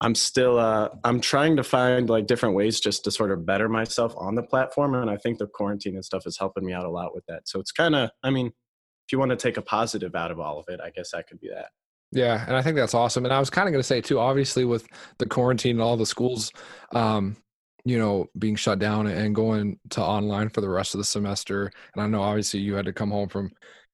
i'm 0.01 0.13
still 0.13 0.59
uh 0.59 0.89
i'm 1.03 1.19
trying 1.19 1.55
to 1.55 1.63
find 1.63 2.07
like 2.07 2.27
different 2.27 2.53
ways 2.53 2.79
just 2.79 3.03
to 3.03 3.09
sort 3.09 3.31
of 3.31 3.47
better 3.47 3.67
myself 3.67 4.13
on 4.15 4.35
the 4.35 4.43
platform 4.43 4.93
and 4.93 5.09
i 5.09 5.17
think 5.17 5.39
the 5.39 5.47
quarantine 5.47 5.95
and 5.95 6.05
stuff 6.05 6.27
is 6.27 6.37
helping 6.37 6.63
me 6.63 6.71
out 6.71 6.85
a 6.85 6.89
lot 6.89 7.15
with 7.15 7.25
that 7.25 7.41
so 7.49 7.59
it's 7.59 7.71
kind 7.71 7.95
of 7.95 8.11
i 8.21 8.29
mean 8.29 8.45
if 8.45 9.11
you 9.11 9.17
want 9.17 9.31
to 9.31 9.35
take 9.35 9.57
a 9.57 9.61
positive 9.61 10.13
out 10.13 10.29
of 10.29 10.39
all 10.39 10.59
of 10.59 10.65
it 10.69 10.79
i 10.83 10.91
guess 10.91 11.09
that 11.11 11.27
could 11.27 11.39
be 11.39 11.49
that 11.49 11.69
Yeah, 12.13 12.45
and 12.47 12.55
I 12.55 12.61
think 12.61 12.77
that's 12.77 12.93
awesome. 12.93 13.25
And 13.25 13.33
I 13.33 13.39
was 13.39 13.49
kind 13.49 13.67
of 13.67 13.73
going 13.73 13.81
to 13.81 13.91
say 13.93 13.99
too, 13.99 14.17
obviously 14.17 14.63
with 14.63 14.87
the 15.17 15.25
quarantine 15.25 15.75
and 15.75 15.81
all 15.81 15.97
the 15.97 16.05
schools, 16.05 16.53
um, 16.93 17.35
you 17.83 17.99
know, 17.99 18.27
being 18.39 18.55
shut 18.55 18.79
down 18.79 19.07
and 19.07 19.35
going 19.35 19.77
to 19.89 20.01
online 20.01 20.47
for 20.47 20.61
the 20.61 20.69
rest 20.69 20.93
of 20.93 20.99
the 20.99 21.03
semester. 21.03 21.69
And 21.93 22.03
I 22.03 22.07
know 22.07 22.21
obviously 22.21 22.61
you 22.61 22.75
had 22.75 22.85
to 22.85 22.93
come 22.93 23.11
home 23.11 23.27
from 23.27 23.51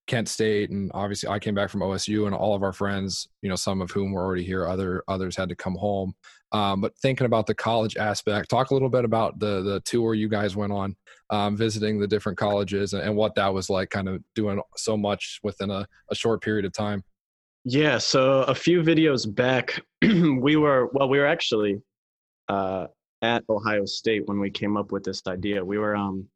Kent 0.08 0.28
State, 0.28 0.70
and 0.70 0.92
obviously 0.94 1.30
I 1.30 1.40
came 1.40 1.56
back 1.56 1.70
from 1.70 1.82
OSU, 1.82 2.26
and 2.26 2.36
all 2.36 2.56
of 2.56 2.64
our 2.64 2.74
friends, 2.74 3.28
you 3.42 3.50
know, 3.50 3.56
some 3.56 3.82
of 3.82 3.92
whom 3.92 4.12
were 4.12 4.24
already 4.24 4.44
here, 4.44 4.68
other 4.68 5.04
others 5.08 5.36
had 5.36 5.50
to 5.50 5.56
come 5.56 5.76
home. 5.76 6.14
Um, 6.52 6.82
but 6.82 6.96
thinking 6.98 7.26
about 7.26 7.48
the 7.48 7.56
college 7.56 7.98
aspect, 7.98 8.50
talk 8.50 8.70
a 8.70 8.74
little 8.74 8.90
bit 8.90 9.06
about 9.06 9.40
the 9.40 9.62
the 9.62 9.80
tour 9.82 10.14
you 10.14 10.28
guys 10.28 10.56
went 10.56 10.74
on, 10.74 10.96
um, 11.30 11.56
visiting 11.56 12.00
the 12.00 12.08
different 12.08 12.38
colleges, 12.38 12.94
and, 12.94 13.04
and 13.04 13.16
what 13.16 13.36
that 13.36 13.54
was 13.54 13.70
like, 13.70 13.90
kind 13.90 14.10
of 14.10 14.22
doing 14.36 14.62
so 14.76 14.98
much 14.98 15.40
within 15.44 15.72
a, 15.72 15.88
a 16.12 16.16
short 16.16 16.42
period 16.42 16.66
of 16.66 16.74
time. 16.74 17.04
Yeah, 17.66 17.98
so 17.98 18.42
a 18.44 18.56
few 18.56 18.82
videos 18.82 19.34
back, 19.34 19.82
we 20.02 20.58
were 20.58 20.90
well, 20.94 21.08
we 21.08 21.18
were 21.18 21.28
actually 21.28 21.82
uh, 22.50 22.88
at 23.22 23.44
Ohio 23.50 23.86
State 23.86 24.28
when 24.28 24.40
we 24.40 24.52
came 24.52 24.76
up 24.76 24.92
with 24.92 25.04
this 25.04 25.22
idea. 25.28 25.64
We 25.64 25.78
were 25.78 25.96
um, 25.96 26.28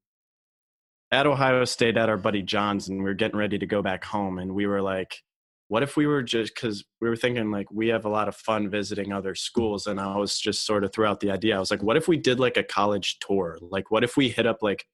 at 1.11 1.27
Ohio 1.27 1.63
State 1.65 1.97
at 1.97 2.09
our 2.09 2.17
buddy 2.17 2.41
John's, 2.41 2.89
and 2.89 2.99
we 2.99 3.05
were 3.05 3.13
getting 3.13 3.37
ready 3.37 3.57
to 3.57 3.65
go 3.65 3.81
back 3.81 4.03
home, 4.03 4.39
and 4.39 4.53
we 4.53 4.65
were 4.67 4.81
like, 4.81 5.21
"What 5.69 5.83
if 5.83 5.95
we 5.97 6.07
were 6.07 6.21
just?" 6.23 6.53
Because 6.55 6.83
we 7.01 7.09
were 7.09 7.15
thinking 7.15 7.51
like 7.51 7.71
we 7.71 7.87
have 7.89 8.05
a 8.05 8.09
lot 8.09 8.27
of 8.27 8.35
fun 8.35 8.69
visiting 8.69 9.13
other 9.13 9.35
schools, 9.35 9.87
and 9.87 9.99
I 9.99 10.17
was 10.17 10.39
just 10.39 10.65
sort 10.65 10.83
of 10.83 10.91
threw 10.93 11.05
out 11.05 11.19
the 11.19 11.31
idea. 11.31 11.55
I 11.55 11.59
was 11.59 11.71
like, 11.71 11.83
"What 11.83 11.97
if 11.97 12.07
we 12.07 12.17
did 12.17 12.39
like 12.39 12.57
a 12.57 12.63
college 12.63 13.17
tour? 13.19 13.57
Like, 13.61 13.91
what 13.91 14.03
if 14.03 14.17
we 14.17 14.29
hit 14.29 14.45
up 14.45 14.57
like 14.61 14.85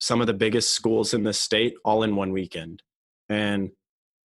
some 0.00 0.20
of 0.20 0.26
the 0.26 0.34
biggest 0.34 0.72
schools 0.72 1.14
in 1.14 1.24
the 1.24 1.32
state 1.32 1.74
all 1.84 2.02
in 2.02 2.16
one 2.16 2.32
weekend?" 2.32 2.82
And 3.28 3.70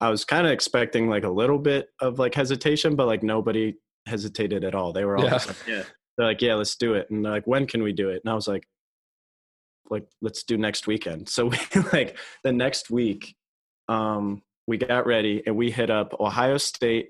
I 0.01 0.10
was 0.10 0.25
kind 0.25 0.46
of 0.46 0.51
expecting 0.53 1.08
like 1.10 1.24
a 1.24 1.29
little 1.29 1.60
bit 1.60 1.88
of 2.01 2.20
like 2.20 2.34
hesitation, 2.36 2.96
but 2.96 3.08
like 3.08 3.24
nobody 3.24 3.75
hesitated 4.05 4.63
at 4.63 4.75
all. 4.75 4.91
They 4.93 5.05
were 5.05 5.17
all 5.17 5.24
Yeah. 5.25 5.34
like, 5.34 5.55
yeah. 5.67 5.84
They're 6.17 6.27
like, 6.27 6.41
yeah, 6.41 6.55
let's 6.55 6.75
do 6.75 6.93
it. 6.93 7.10
And 7.10 7.24
they're 7.24 7.32
like, 7.32 7.48
when 7.48 7.65
can 7.67 7.82
we 7.84 7.93
do 7.93 8.10
it? 8.10 8.22
And 8.24 8.29
I 8.29 8.36
was 8.36 8.48
like, 8.48 8.67
like, 9.93 10.07
let's 10.21 10.43
do 10.43 10.57
next 10.57 10.88
weekend. 10.88 11.29
So 11.29 11.45
we 11.47 11.57
like 11.93 12.17
the 12.43 12.51
next 12.51 12.89
week, 12.89 13.35
um, 13.88 14.41
we 14.67 14.77
got 14.77 15.05
ready 15.05 15.43
and 15.45 15.55
we 15.55 15.71
hit 15.71 15.89
up 15.89 16.19
Ohio 16.19 16.57
State. 16.57 17.09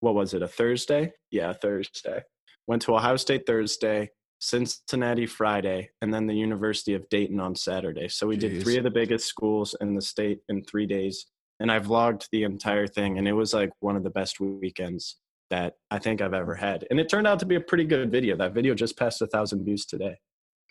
What 0.00 0.14
was 0.14 0.34
it? 0.34 0.42
A 0.42 0.48
Thursday? 0.48 1.12
Yeah, 1.30 1.52
Thursday. 1.52 2.22
Went 2.66 2.82
to 2.82 2.94
Ohio 2.94 3.16
State 3.16 3.46
Thursday, 3.46 4.10
Cincinnati 4.40 5.26
Friday, 5.26 5.90
and 6.00 6.12
then 6.12 6.26
the 6.26 6.34
University 6.34 6.94
of 6.94 7.08
Dayton 7.08 7.40
on 7.40 7.54
Saturday. 7.54 8.08
So 8.08 8.26
we 8.28 8.36
Jeez. 8.36 8.40
did 8.40 8.62
three 8.62 8.76
of 8.76 8.84
the 8.84 8.90
biggest 8.90 9.26
schools 9.26 9.74
in 9.80 9.94
the 9.94 10.02
state 10.02 10.40
in 10.48 10.64
three 10.64 10.86
days 10.86 11.26
and 11.62 11.70
I 11.70 11.78
vlogged 11.78 12.28
the 12.32 12.42
entire 12.42 12.88
thing, 12.88 13.18
and 13.18 13.28
it 13.28 13.32
was 13.32 13.54
like 13.54 13.70
one 13.78 13.94
of 13.94 14.02
the 14.02 14.10
best 14.10 14.40
weekends 14.40 15.16
that 15.48 15.74
I 15.92 16.00
think 16.00 16.20
I've 16.20 16.34
ever 16.34 16.56
had. 16.56 16.84
And 16.90 16.98
it 16.98 17.08
turned 17.08 17.26
out 17.26 17.38
to 17.38 17.46
be 17.46 17.54
a 17.54 17.60
pretty 17.60 17.84
good 17.84 18.10
video. 18.10 18.36
That 18.36 18.52
video 18.52 18.74
just 18.74 18.98
passed 18.98 19.22
a 19.22 19.28
thousand 19.28 19.64
views 19.64 19.86
today. 19.86 20.18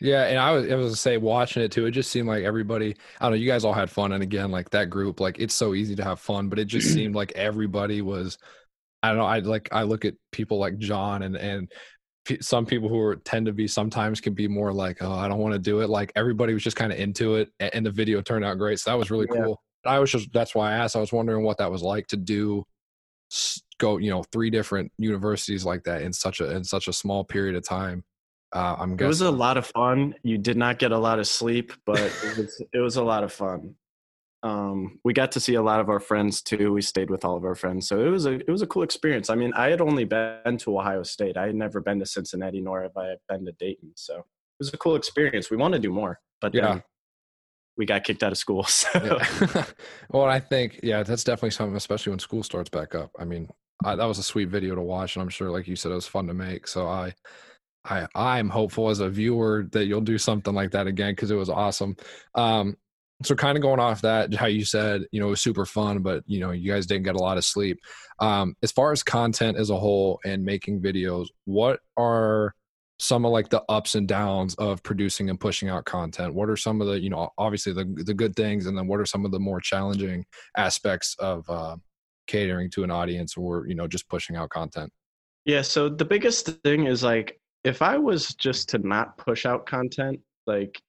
Yeah, 0.02 0.24
and 0.24 0.40
I 0.40 0.52
was 0.52 0.72
I 0.72 0.76
was 0.76 0.94
to 0.94 0.98
say 0.98 1.18
watching 1.18 1.62
it 1.62 1.72
too. 1.72 1.86
It 1.86 1.92
just 1.92 2.10
seemed 2.10 2.28
like 2.28 2.44
everybody. 2.44 2.96
I 3.20 3.26
don't 3.26 3.34
know. 3.34 3.38
You 3.38 3.48
guys 3.48 3.64
all 3.64 3.72
had 3.72 3.92
fun, 3.92 4.14
and 4.14 4.24
again, 4.24 4.50
like 4.50 4.72
that 4.72 4.90
group, 4.90 5.20
like 5.20 5.38
it's 5.40 5.54
so 5.54 5.76
easy 5.76 5.96
to 5.96 6.04
have 6.04 6.20
fun, 6.20 6.50
but 6.50 6.58
it 6.58 6.66
just 6.66 6.92
seemed 6.94 7.14
like 7.14 7.32
everybody 7.34 8.02
was. 8.02 8.40
I 9.04 9.10
don't 9.10 9.18
know. 9.18 9.26
I 9.26 9.40
like 9.40 9.70
I 9.72 9.84
look 9.84 10.04
at 10.04 10.16
people 10.32 10.58
like 10.58 10.80
John 10.80 11.22
and 11.22 11.36
and 11.36 11.72
some 12.40 12.66
people 12.66 12.90
who 12.90 13.00
are, 13.00 13.16
tend 13.16 13.46
to 13.46 13.52
be 13.52 13.68
sometimes 13.68 14.22
can 14.22 14.34
be 14.34 14.48
more 14.48 14.74
like, 14.74 15.02
oh, 15.02 15.12
I 15.12 15.28
don't 15.28 15.40
want 15.40 15.54
to 15.54 15.60
do 15.60 15.82
it. 15.82 15.90
Like 15.90 16.12
everybody 16.16 16.54
was 16.54 16.64
just 16.64 16.78
kind 16.78 16.92
of 16.92 17.00
into 17.00 17.36
it, 17.36 17.50
and 17.60 17.86
the 17.86 17.92
video 17.92 18.22
turned 18.22 18.44
out 18.44 18.58
great. 18.58 18.80
So 18.80 18.90
that 18.90 18.98
was 18.98 19.12
really 19.12 19.28
yeah. 19.32 19.44
cool. 19.44 19.62
I 19.86 20.00
was 20.00 20.12
just 20.12 20.34
that's 20.34 20.56
why 20.56 20.72
I 20.72 20.78
asked. 20.78 20.96
I 20.96 21.00
was 21.00 21.14
wondering 21.14 21.44
what 21.44 21.60
that 21.60 21.72
was 21.72 21.84
like 21.84 22.08
to 22.08 22.18
do 22.18 22.66
go 23.78 23.98
you 23.98 24.10
know 24.10 24.24
three 24.32 24.50
different 24.50 24.92
universities 24.98 25.64
like 25.64 25.84
that 25.86 26.02
in 26.02 26.12
such 26.12 26.42
a 26.42 26.52
in 26.52 26.64
such 26.64 26.88
a 26.88 26.94
small 26.94 27.24
period 27.24 27.56
of 27.56 27.64
time. 27.64 28.04
Uh, 28.54 28.76
I'm 28.80 28.96
guessing. 28.96 29.06
It 29.06 29.08
was 29.08 29.22
a 29.22 29.32
lot 29.32 29.58
of 29.58 29.66
fun. 29.68 30.16
You 30.24 30.38
did 30.38 30.58
not 30.58 30.80
get 30.80 30.92
a 30.92 30.98
lot 30.98 31.20
of 31.20 31.28
sleep, 31.28 31.72
but 31.86 32.00
it 32.00 32.38
was 32.38 32.62
it 32.74 32.80
was 32.80 32.96
a 32.98 33.04
lot 33.04 33.24
of 33.24 33.32
fun. 33.32 33.76
Um, 34.44 35.00
we 35.04 35.14
got 35.14 35.32
to 35.34 35.40
see 35.40 35.54
a 35.54 35.62
lot 35.62 35.80
of 35.80 35.90
our 35.90 36.00
friends 36.00 36.42
too. 36.42 36.74
We 36.74 36.82
stayed 36.82 37.10
with 37.10 37.24
all 37.24 37.38
of 37.38 37.46
our 37.46 37.56
friends, 37.56 37.88
so 37.88 38.04
it 38.04 38.10
was 38.10 38.26
a 38.26 38.34
it 38.34 38.50
was 38.50 38.62
a 38.62 38.68
cool 38.68 38.84
experience. 38.84 39.30
I 39.30 39.36
mean, 39.36 39.54
I 39.54 39.70
had 39.70 39.82
only 39.82 40.04
been 40.04 40.58
to 40.60 40.78
Ohio 40.78 41.04
State. 41.04 41.38
I 41.38 41.46
had 41.46 41.56
never 41.56 41.80
been 41.80 42.00
to 42.00 42.06
Cincinnati, 42.06 42.60
nor 42.60 42.82
have 42.82 42.98
I 42.98 43.16
been 43.30 43.46
to 43.46 43.52
Dayton. 43.54 43.92
So 43.96 44.18
it 44.18 44.26
was 44.60 44.74
a 44.74 44.78
cool 44.78 44.96
experience. 44.96 45.50
We 45.50 45.58
want 45.58 45.74
to 45.74 45.80
do 45.80 45.92
more, 45.92 46.20
but 46.42 46.54
yeah, 46.54 46.82
we 47.78 47.86
got 47.86 48.04
kicked 48.04 48.24
out 48.24 48.32
of 48.32 48.38
school. 48.38 48.64
So. 48.68 48.90
Yeah. 48.96 49.66
well, 50.10 50.26
I 50.26 50.40
think 50.40 50.80
yeah, 50.84 51.04
that's 51.04 51.24
definitely 51.24 51.52
something, 51.52 51.78
especially 51.78 52.10
when 52.10 52.20
school 52.20 52.44
starts 52.44 52.70
back 52.70 52.96
up. 52.96 53.12
I 53.18 53.26
mean, 53.26 53.48
I, 53.86 53.96
that 53.96 54.06
was 54.06 54.18
a 54.18 54.24
sweet 54.24 54.50
video 54.50 54.76
to 54.76 54.82
watch, 54.82 55.16
and 55.16 55.24
I'm 55.24 55.30
sure, 55.30 55.52
like 55.52 55.68
you 55.68 55.76
said, 55.76 55.92
it 55.92 55.96
was 55.96 56.08
fun 56.08 56.28
to 56.28 56.34
make. 56.34 56.68
So 56.68 56.88
I 56.88 57.14
I 57.86 58.08
I'm 58.16 58.50
hopeful 58.50 58.90
as 58.90 59.00
a 59.00 59.10
viewer 59.10 59.68
that 59.72 59.86
you'll 59.86 60.02
do 60.02 60.18
something 60.18 60.54
like 60.54 60.72
that 60.72 60.88
again 60.88 61.14
because 61.14 61.32
it 61.32 61.36
was 61.36 61.50
awesome. 61.50 61.96
Um, 62.36 62.78
so 63.24 63.36
kind 63.36 63.58
of 63.58 63.62
going 63.62 63.80
off 63.80 64.02
that, 64.02 64.34
how 64.34 64.48
you 64.48 64.66
said, 64.66 65.04
you 65.12 65.20
know, 65.20 65.28
it 65.28 65.32
was 65.32 65.42
super 65.42 65.66
fun, 65.66 66.00
but 66.00 66.24
you 66.26 66.40
know, 66.40 66.52
you 66.52 66.72
guys 66.72 66.86
didn't 66.86 67.04
get 67.04 67.16
a 67.16 67.22
lot 67.22 67.38
of 67.38 67.46
sleep. 67.46 67.80
Um, 68.20 68.56
as 68.64 68.72
far 68.72 68.92
as 68.92 69.04
content 69.04 69.58
as 69.58 69.70
a 69.70 69.78
whole 69.78 70.20
and 70.26 70.44
making 70.44 70.82
videos, 70.82 71.28
what 71.46 71.80
are 71.98 72.56
some 73.00 73.26
of 73.26 73.32
like 73.32 73.50
the 73.50 73.64
ups 73.68 73.96
and 73.96 74.08
downs 74.08 74.54
of 74.56 74.82
producing 74.84 75.30
and 75.30 75.40
pushing 75.40 75.70
out 75.70 75.86
content? 75.86 76.34
What 76.34 76.50
are 76.50 76.58
some 76.58 76.82
of 76.82 76.88
the, 76.88 77.00
you 77.00 77.10
know, 77.10 77.30
obviously 77.38 77.74
the 77.74 77.86
the 78.06 78.14
good 78.14 78.36
things, 78.36 78.68
and 78.68 78.78
then 78.78 78.88
what 78.88 79.00
are 79.00 79.06
some 79.06 79.26
of 79.26 79.32
the 79.32 79.40
more 79.40 79.60
challenging 79.60 80.26
aspects 80.56 81.16
of 81.20 81.50
uh, 81.50 81.78
catering 82.28 82.70
to 82.72 82.84
an 82.84 82.92
audience 82.92 83.36
or 83.36 83.68
you 83.68 83.76
know 83.76 83.88
just 83.88 84.08
pushing 84.08 84.36
out 84.36 84.50
content? 84.50 84.92
Yeah. 85.46 85.64
So 85.64 85.90
the 85.90 86.06
biggest 86.06 86.46
thing 86.64 86.86
is 86.86 87.04
like 87.04 87.41
if 87.64 87.82
I 87.82 87.98
was 87.98 88.30
just 88.36 88.70
to 88.70 88.80
not 88.80 89.18
push 89.18 89.46
out 89.46 89.66
content, 89.66 90.20
like 90.48 90.82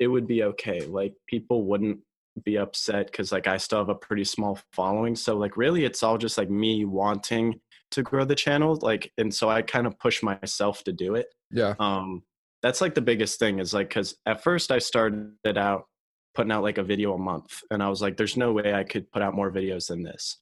it 0.00 0.08
would 0.08 0.26
be 0.26 0.42
okay. 0.44 0.80
Like 0.80 1.14
people 1.26 1.64
wouldn't 1.64 2.00
be 2.44 2.56
upset 2.56 3.06
because 3.06 3.32
like 3.32 3.46
I 3.46 3.56
still 3.56 3.78
have 3.78 3.88
a 3.88 3.94
pretty 3.94 4.24
small 4.24 4.58
following. 4.72 5.14
So 5.14 5.36
like 5.36 5.56
really 5.56 5.84
it's 5.84 6.02
all 6.02 6.18
just 6.18 6.38
like 6.38 6.50
me 6.50 6.84
wanting 6.84 7.60
to 7.92 8.02
grow 8.02 8.24
the 8.24 8.34
channel. 8.34 8.78
Like 8.80 9.12
and 9.18 9.32
so 9.32 9.48
I 9.48 9.62
kind 9.62 9.86
of 9.86 9.98
push 9.98 10.22
myself 10.22 10.82
to 10.84 10.92
do 10.92 11.14
it. 11.14 11.26
Yeah. 11.50 11.74
Um 11.78 12.22
that's 12.62 12.80
like 12.80 12.94
the 12.94 13.00
biggest 13.00 13.38
thing 13.38 13.58
is 13.58 13.72
like 13.72 13.88
because 13.88 14.16
at 14.26 14.42
first 14.42 14.70
I 14.70 14.78
started 14.78 15.56
out 15.56 15.84
putting 16.34 16.52
out 16.52 16.62
like 16.62 16.78
a 16.78 16.82
video 16.82 17.14
a 17.14 17.18
month 17.18 17.60
and 17.70 17.82
I 17.82 17.88
was 17.88 18.00
like, 18.00 18.16
there's 18.16 18.36
no 18.36 18.52
way 18.52 18.72
I 18.72 18.84
could 18.84 19.10
put 19.10 19.22
out 19.22 19.34
more 19.34 19.50
videos 19.50 19.88
than 19.88 20.02
this. 20.02 20.38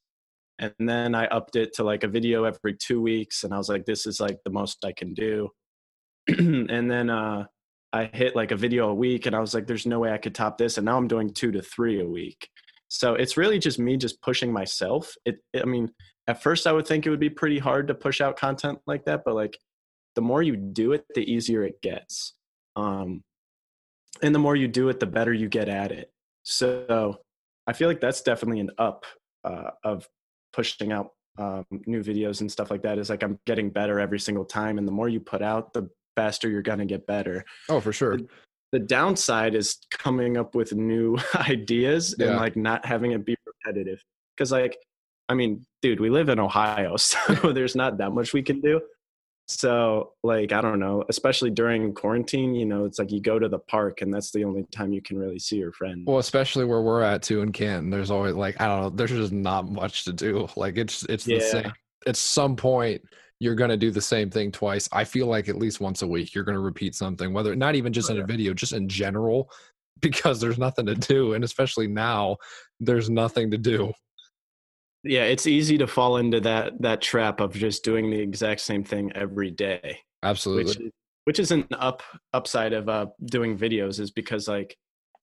And 0.59 0.73
then 0.79 1.15
I 1.15 1.25
upped 1.27 1.55
it 1.55 1.73
to 1.75 1.83
like 1.83 2.03
a 2.03 2.07
video 2.07 2.43
every 2.43 2.75
two 2.75 3.01
weeks 3.01 3.43
and 3.43 3.53
I 3.53 3.57
was 3.57 3.69
like, 3.69 3.85
this 3.85 4.05
is 4.05 4.19
like 4.19 4.37
the 4.43 4.51
most 4.51 4.83
I 4.85 4.91
can 4.91 5.13
do. 5.13 5.49
and 6.27 6.91
then 6.91 7.09
uh, 7.09 7.45
I 7.91 8.09
hit 8.13 8.35
like 8.35 8.51
a 8.51 8.55
video 8.55 8.89
a 8.89 8.93
week, 8.93 9.25
and 9.25 9.35
I 9.35 9.39
was 9.39 9.53
like, 9.53 9.65
"There's 9.65 9.85
no 9.85 9.99
way 9.99 10.11
I 10.11 10.17
could 10.17 10.35
top 10.35 10.57
this." 10.57 10.77
And 10.77 10.85
now 10.85 10.97
I'm 10.97 11.07
doing 11.07 11.33
two 11.33 11.51
to 11.51 11.61
three 11.61 12.01
a 12.01 12.05
week. 12.05 12.49
So 12.87 13.15
it's 13.15 13.37
really 13.37 13.59
just 13.59 13.79
me 13.79 13.97
just 13.97 14.21
pushing 14.21 14.51
myself. 14.51 15.13
It, 15.25 15.39
I 15.55 15.65
mean, 15.65 15.91
at 16.27 16.41
first 16.41 16.67
I 16.67 16.71
would 16.71 16.87
think 16.87 17.05
it 17.05 17.09
would 17.09 17.19
be 17.19 17.29
pretty 17.29 17.59
hard 17.59 17.87
to 17.87 17.95
push 17.95 18.21
out 18.21 18.37
content 18.37 18.79
like 18.87 19.05
that, 19.05 19.23
but 19.25 19.35
like 19.35 19.57
the 20.15 20.21
more 20.21 20.41
you 20.41 20.55
do 20.55 20.93
it, 20.93 21.05
the 21.13 21.21
easier 21.21 21.63
it 21.63 21.81
gets. 21.81 22.33
Um, 22.75 23.23
and 24.21 24.33
the 24.33 24.39
more 24.39 24.55
you 24.55 24.67
do 24.67 24.89
it, 24.89 24.99
the 24.99 25.05
better 25.05 25.33
you 25.33 25.47
get 25.47 25.69
at 25.69 25.91
it. 25.91 26.11
So 26.43 27.17
I 27.67 27.73
feel 27.73 27.87
like 27.87 28.01
that's 28.01 28.21
definitely 28.21 28.59
an 28.59 28.71
up 28.79 29.05
uh, 29.43 29.71
of 29.83 30.07
pushing 30.53 30.91
out 30.91 31.11
um, 31.37 31.65
new 31.85 32.03
videos 32.03 32.41
and 32.41 32.51
stuff 32.51 32.69
like 32.71 32.81
that. 32.83 32.97
Is 32.97 33.09
like 33.09 33.23
I'm 33.23 33.39
getting 33.45 33.69
better 33.69 33.99
every 33.99 34.19
single 34.19 34.45
time, 34.45 34.77
and 34.77 34.87
the 34.87 34.91
more 34.91 35.09
you 35.09 35.19
put 35.19 35.41
out, 35.41 35.73
the 35.73 35.89
faster 36.15 36.49
you're 36.49 36.61
going 36.61 36.79
to 36.79 36.85
get 36.85 37.07
better. 37.07 37.45
Oh, 37.69 37.79
for 37.79 37.93
sure. 37.93 38.17
The, 38.17 38.27
the 38.71 38.79
downside 38.79 39.55
is 39.55 39.77
coming 39.89 40.37
up 40.37 40.53
with 40.53 40.73
new 40.73 41.17
ideas 41.35 42.15
yeah. 42.17 42.27
and 42.27 42.37
like 42.37 42.55
not 42.55 42.85
having 42.85 43.11
it 43.11 43.25
be 43.25 43.35
repetitive. 43.45 44.03
Cause 44.37 44.51
like, 44.51 44.77
I 45.27 45.33
mean, 45.33 45.65
dude, 45.81 45.99
we 45.99 46.09
live 46.09 46.29
in 46.29 46.39
Ohio, 46.39 46.97
so 46.97 47.17
there's 47.53 47.75
not 47.75 47.97
that 47.97 48.11
much 48.11 48.33
we 48.33 48.43
can 48.43 48.59
do. 48.61 48.81
So, 49.49 50.13
like, 50.21 50.51
I 50.51 50.61
don't 50.61 50.79
know, 50.79 51.03
especially 51.09 51.49
during 51.49 51.91
quarantine, 51.95 52.53
you 52.53 52.67
know, 52.67 52.85
it's 52.85 52.99
like 52.99 53.11
you 53.11 53.19
go 53.19 53.39
to 53.39 53.49
the 53.49 53.57
park 53.57 54.01
and 54.01 54.13
that's 54.13 54.29
the 54.29 54.43
only 54.43 54.63
time 54.71 54.93
you 54.93 55.01
can 55.01 55.17
really 55.17 55.39
see 55.39 55.55
your 55.55 55.71
friend. 55.71 56.03
Well, 56.05 56.19
especially 56.19 56.65
where 56.65 56.83
we're 56.83 57.01
at 57.01 57.23
too 57.23 57.41
in 57.41 57.51
Canton, 57.51 57.89
there's 57.89 58.11
always 58.11 58.35
like, 58.35 58.61
I 58.61 58.67
don't 58.67 58.81
know, 58.81 58.89
there's 58.91 59.09
just 59.09 59.31
not 59.31 59.67
much 59.67 60.05
to 60.05 60.13
do. 60.13 60.47
Like, 60.55 60.77
it's, 60.77 61.03
it's 61.05 61.25
yeah. 61.25 61.39
the 61.39 61.43
same. 61.43 61.73
At 62.05 62.15
some 62.15 62.55
point, 62.55 63.01
you're 63.39 63.55
going 63.55 63.71
to 63.71 63.77
do 63.77 63.89
the 63.89 64.01
same 64.01 64.29
thing 64.29 64.51
twice. 64.51 64.87
I 64.91 65.03
feel 65.03 65.25
like 65.25 65.49
at 65.49 65.57
least 65.57 65.79
once 65.79 66.03
a 66.03 66.07
week 66.07 66.35
you're 66.35 66.43
going 66.43 66.57
to 66.57 66.61
repeat 66.61 66.93
something, 66.93 67.33
whether 67.33 67.55
not 67.55 67.73
even 67.73 67.91
just 67.91 68.11
in 68.11 68.19
a 68.19 68.25
video, 68.25 68.53
just 68.53 68.73
in 68.73 68.87
general, 68.87 69.49
because 70.01 70.39
there's 70.39 70.59
nothing 70.59 70.85
to 70.85 70.95
do. 70.95 71.33
And 71.33 71.43
especially 71.43 71.87
now, 71.87 72.37
there's 72.79 73.09
nothing 73.09 73.49
to 73.49 73.57
do. 73.57 73.93
Yeah, 75.03 75.23
it's 75.23 75.47
easy 75.47 75.77
to 75.77 75.87
fall 75.87 76.17
into 76.17 76.41
that 76.41 76.81
that 76.81 77.01
trap 77.01 77.39
of 77.39 77.53
just 77.53 77.83
doing 77.83 78.09
the 78.09 78.19
exact 78.19 78.61
same 78.61 78.83
thing 78.83 79.11
every 79.15 79.51
day. 79.51 79.99
Absolutely. 80.23 80.65
Which, 80.65 80.93
which 81.25 81.39
is 81.39 81.51
an 81.51 81.67
up 81.71 82.03
upside 82.33 82.73
of 82.73 82.89
uh, 82.89 83.07
doing 83.25 83.57
videos 83.57 83.99
is 83.99 84.11
because 84.11 84.47
like 84.47 84.75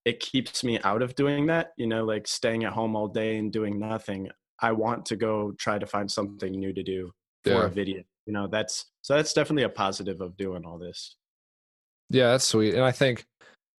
it 0.04 0.20
keeps 0.20 0.64
me 0.64 0.78
out 0.84 1.02
of 1.02 1.14
doing 1.14 1.46
that. 1.46 1.72
You 1.76 1.86
know, 1.86 2.04
like 2.04 2.26
staying 2.26 2.64
at 2.64 2.72
home 2.72 2.96
all 2.96 3.08
day 3.08 3.36
and 3.36 3.52
doing 3.52 3.78
nothing. 3.78 4.28
I 4.60 4.72
want 4.72 5.04
to 5.06 5.16
go 5.16 5.52
try 5.58 5.78
to 5.78 5.86
find 5.86 6.10
something 6.10 6.52
new 6.52 6.72
to 6.72 6.82
do 6.82 7.10
for 7.44 7.50
yeah. 7.50 7.64
a 7.64 7.68
video. 7.68 8.02
You 8.26 8.32
know, 8.32 8.46
that's 8.46 8.86
so 9.02 9.14
that's 9.14 9.34
definitely 9.34 9.64
a 9.64 9.68
positive 9.68 10.22
of 10.22 10.36
doing 10.36 10.64
all 10.64 10.78
this. 10.78 11.16
Yeah, 12.08 12.30
that's 12.30 12.46
sweet. 12.46 12.74
And 12.74 12.84
I 12.84 12.92
think, 12.92 13.26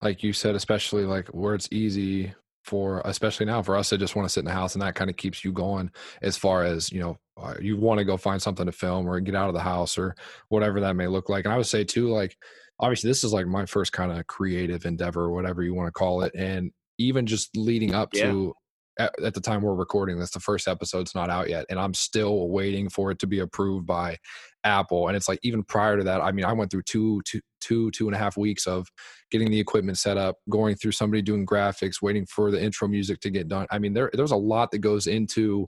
like 0.02 0.22
you 0.22 0.34
said, 0.34 0.54
especially 0.54 1.06
like 1.06 1.28
where 1.30 1.56
it's 1.56 1.70
easy 1.72 2.34
for, 2.68 3.02
especially 3.06 3.46
now 3.46 3.62
for 3.62 3.78
us 3.78 3.90
to 3.90 3.98
just 3.98 4.16
want 4.16 4.28
to 4.28 4.30
sit 4.32 4.42
in 4.42 4.46
the 4.46 4.52
house 4.52 4.76
and 4.76 4.82
that 4.82 4.94
kind 4.94 5.10
of 5.10 5.16
keeps 5.16 5.44
you 5.46 5.54
going 5.54 5.90
as 6.22 6.36
far 6.36 6.64
as, 6.64 6.92
you 6.92 7.00
know, 7.00 7.18
uh, 7.42 7.54
you 7.62 7.78
want 7.78 8.00
to 8.00 8.04
go 8.06 8.18
find 8.18 8.42
something 8.42 8.66
to 8.66 8.72
film 8.74 9.08
or 9.08 9.20
get 9.22 9.36
out 9.36 9.48
of 9.48 9.54
the 9.54 9.62
house 9.62 9.98
or 9.98 10.16
whatever 10.50 10.82
that 10.82 10.96
may 10.96 11.08
look 11.08 11.30
like. 11.30 11.46
And 11.46 11.54
I 11.54 11.58
would 11.58 11.66
say 11.66 11.86
too, 11.86 12.10
like, 12.10 12.38
obviously 12.80 13.10
this 13.10 13.24
is 13.24 13.32
like 13.32 13.48
my 13.48 13.66
first 13.66 13.94
kind 13.94 14.12
of 14.12 14.28
creative 14.28 14.86
endeavor, 14.86 15.32
whatever 15.32 15.64
you 15.64 15.74
want 15.74 15.88
to 15.88 15.92
call 15.94 16.24
it. 16.24 16.34
And 16.36 16.72
even 16.98 17.26
just 17.26 17.56
leading 17.56 17.96
up 17.96 18.10
yeah. 18.14 18.26
to 18.26 18.54
at, 19.00 19.14
at, 19.24 19.34
the 19.34 19.42
time 19.42 19.62
we're 19.62 19.74
recording 19.74 20.20
this, 20.20 20.32
the 20.32 20.40
first 20.40 20.68
episode's 20.68 21.16
not 21.16 21.30
out 21.30 21.50
yet, 21.50 21.66
and 21.70 21.80
I'm 21.80 21.94
still 21.94 22.50
waiting 22.50 22.90
for 22.90 23.12
it 23.12 23.20
to 23.20 23.28
be 23.28 23.40
approved 23.40 23.86
by 23.86 24.18
Apple. 24.64 25.08
And 25.08 25.16
it's 25.16 25.28
like 25.28 25.40
even 25.44 25.64
prior 25.64 25.98
to 25.98 26.04
that, 26.04 26.22
I 26.22 26.32
mean, 26.32 26.46
I 26.46 26.54
went 26.54 26.72
through 26.72 26.84
two, 26.84 27.22
two, 27.26 27.42
two, 27.62 27.92
two 27.92 28.08
and 28.08 28.16
a 28.16 28.20
half 28.20 28.38
weeks 28.38 28.68
of 28.68 28.88
getting 29.32 29.52
the 29.52 29.60
equipment 29.60 29.98
set 29.98 30.18
up, 30.18 30.38
going 30.50 30.76
through 30.76 30.92
somebody 30.94 31.22
doing 31.22 31.46
graphics, 31.46 32.02
waiting 32.02 32.26
for 32.26 32.52
the 32.52 32.62
intro 32.62 32.88
music 32.88 33.20
to 33.22 33.30
get 33.30 33.48
done. 33.48 33.68
I 33.72 33.80
mean, 33.80 33.94
there 33.94 34.10
there's 34.14 34.32
a 34.32 34.38
lot 34.38 34.72
that 34.72 34.80
goes 34.80 35.08
into 35.08 35.68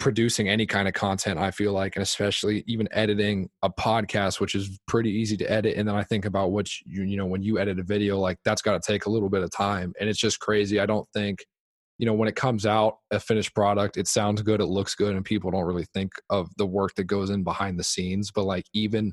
producing 0.00 0.48
any 0.48 0.66
kind 0.66 0.88
of 0.88 0.92
content 0.92 1.38
i 1.38 1.50
feel 1.50 1.72
like 1.72 1.94
and 1.96 2.02
especially 2.02 2.64
even 2.66 2.88
editing 2.90 3.48
a 3.62 3.70
podcast 3.70 4.40
which 4.40 4.54
is 4.54 4.78
pretty 4.86 5.10
easy 5.10 5.36
to 5.36 5.50
edit 5.50 5.76
and 5.76 5.88
then 5.88 5.94
i 5.94 6.02
think 6.02 6.24
about 6.24 6.50
what 6.50 6.68
you 6.84 7.04
you 7.04 7.16
know 7.16 7.24
when 7.24 7.42
you 7.42 7.58
edit 7.58 7.78
a 7.78 7.82
video 7.82 8.18
like 8.18 8.36
that's 8.44 8.60
got 8.60 8.72
to 8.72 8.92
take 8.92 9.06
a 9.06 9.10
little 9.10 9.30
bit 9.30 9.42
of 9.42 9.50
time 9.50 9.92
and 10.00 10.08
it's 10.08 10.18
just 10.18 10.40
crazy 10.40 10.80
i 10.80 10.84
don't 10.84 11.08
think 11.14 11.38
you 11.98 12.06
know 12.06 12.12
when 12.14 12.28
it 12.28 12.36
comes 12.36 12.66
out 12.66 12.98
a 13.10 13.20
finished 13.20 13.54
product 13.54 13.96
it 13.96 14.08
sounds 14.08 14.42
good 14.42 14.60
it 14.60 14.66
looks 14.66 14.94
good 14.94 15.14
and 15.14 15.24
people 15.24 15.50
don't 15.50 15.64
really 15.64 15.86
think 15.94 16.12
of 16.30 16.48
the 16.56 16.66
work 16.66 16.94
that 16.94 17.04
goes 17.04 17.30
in 17.30 17.42
behind 17.42 17.78
the 17.78 17.84
scenes 17.84 18.30
but 18.30 18.44
like 18.44 18.64
even 18.72 19.12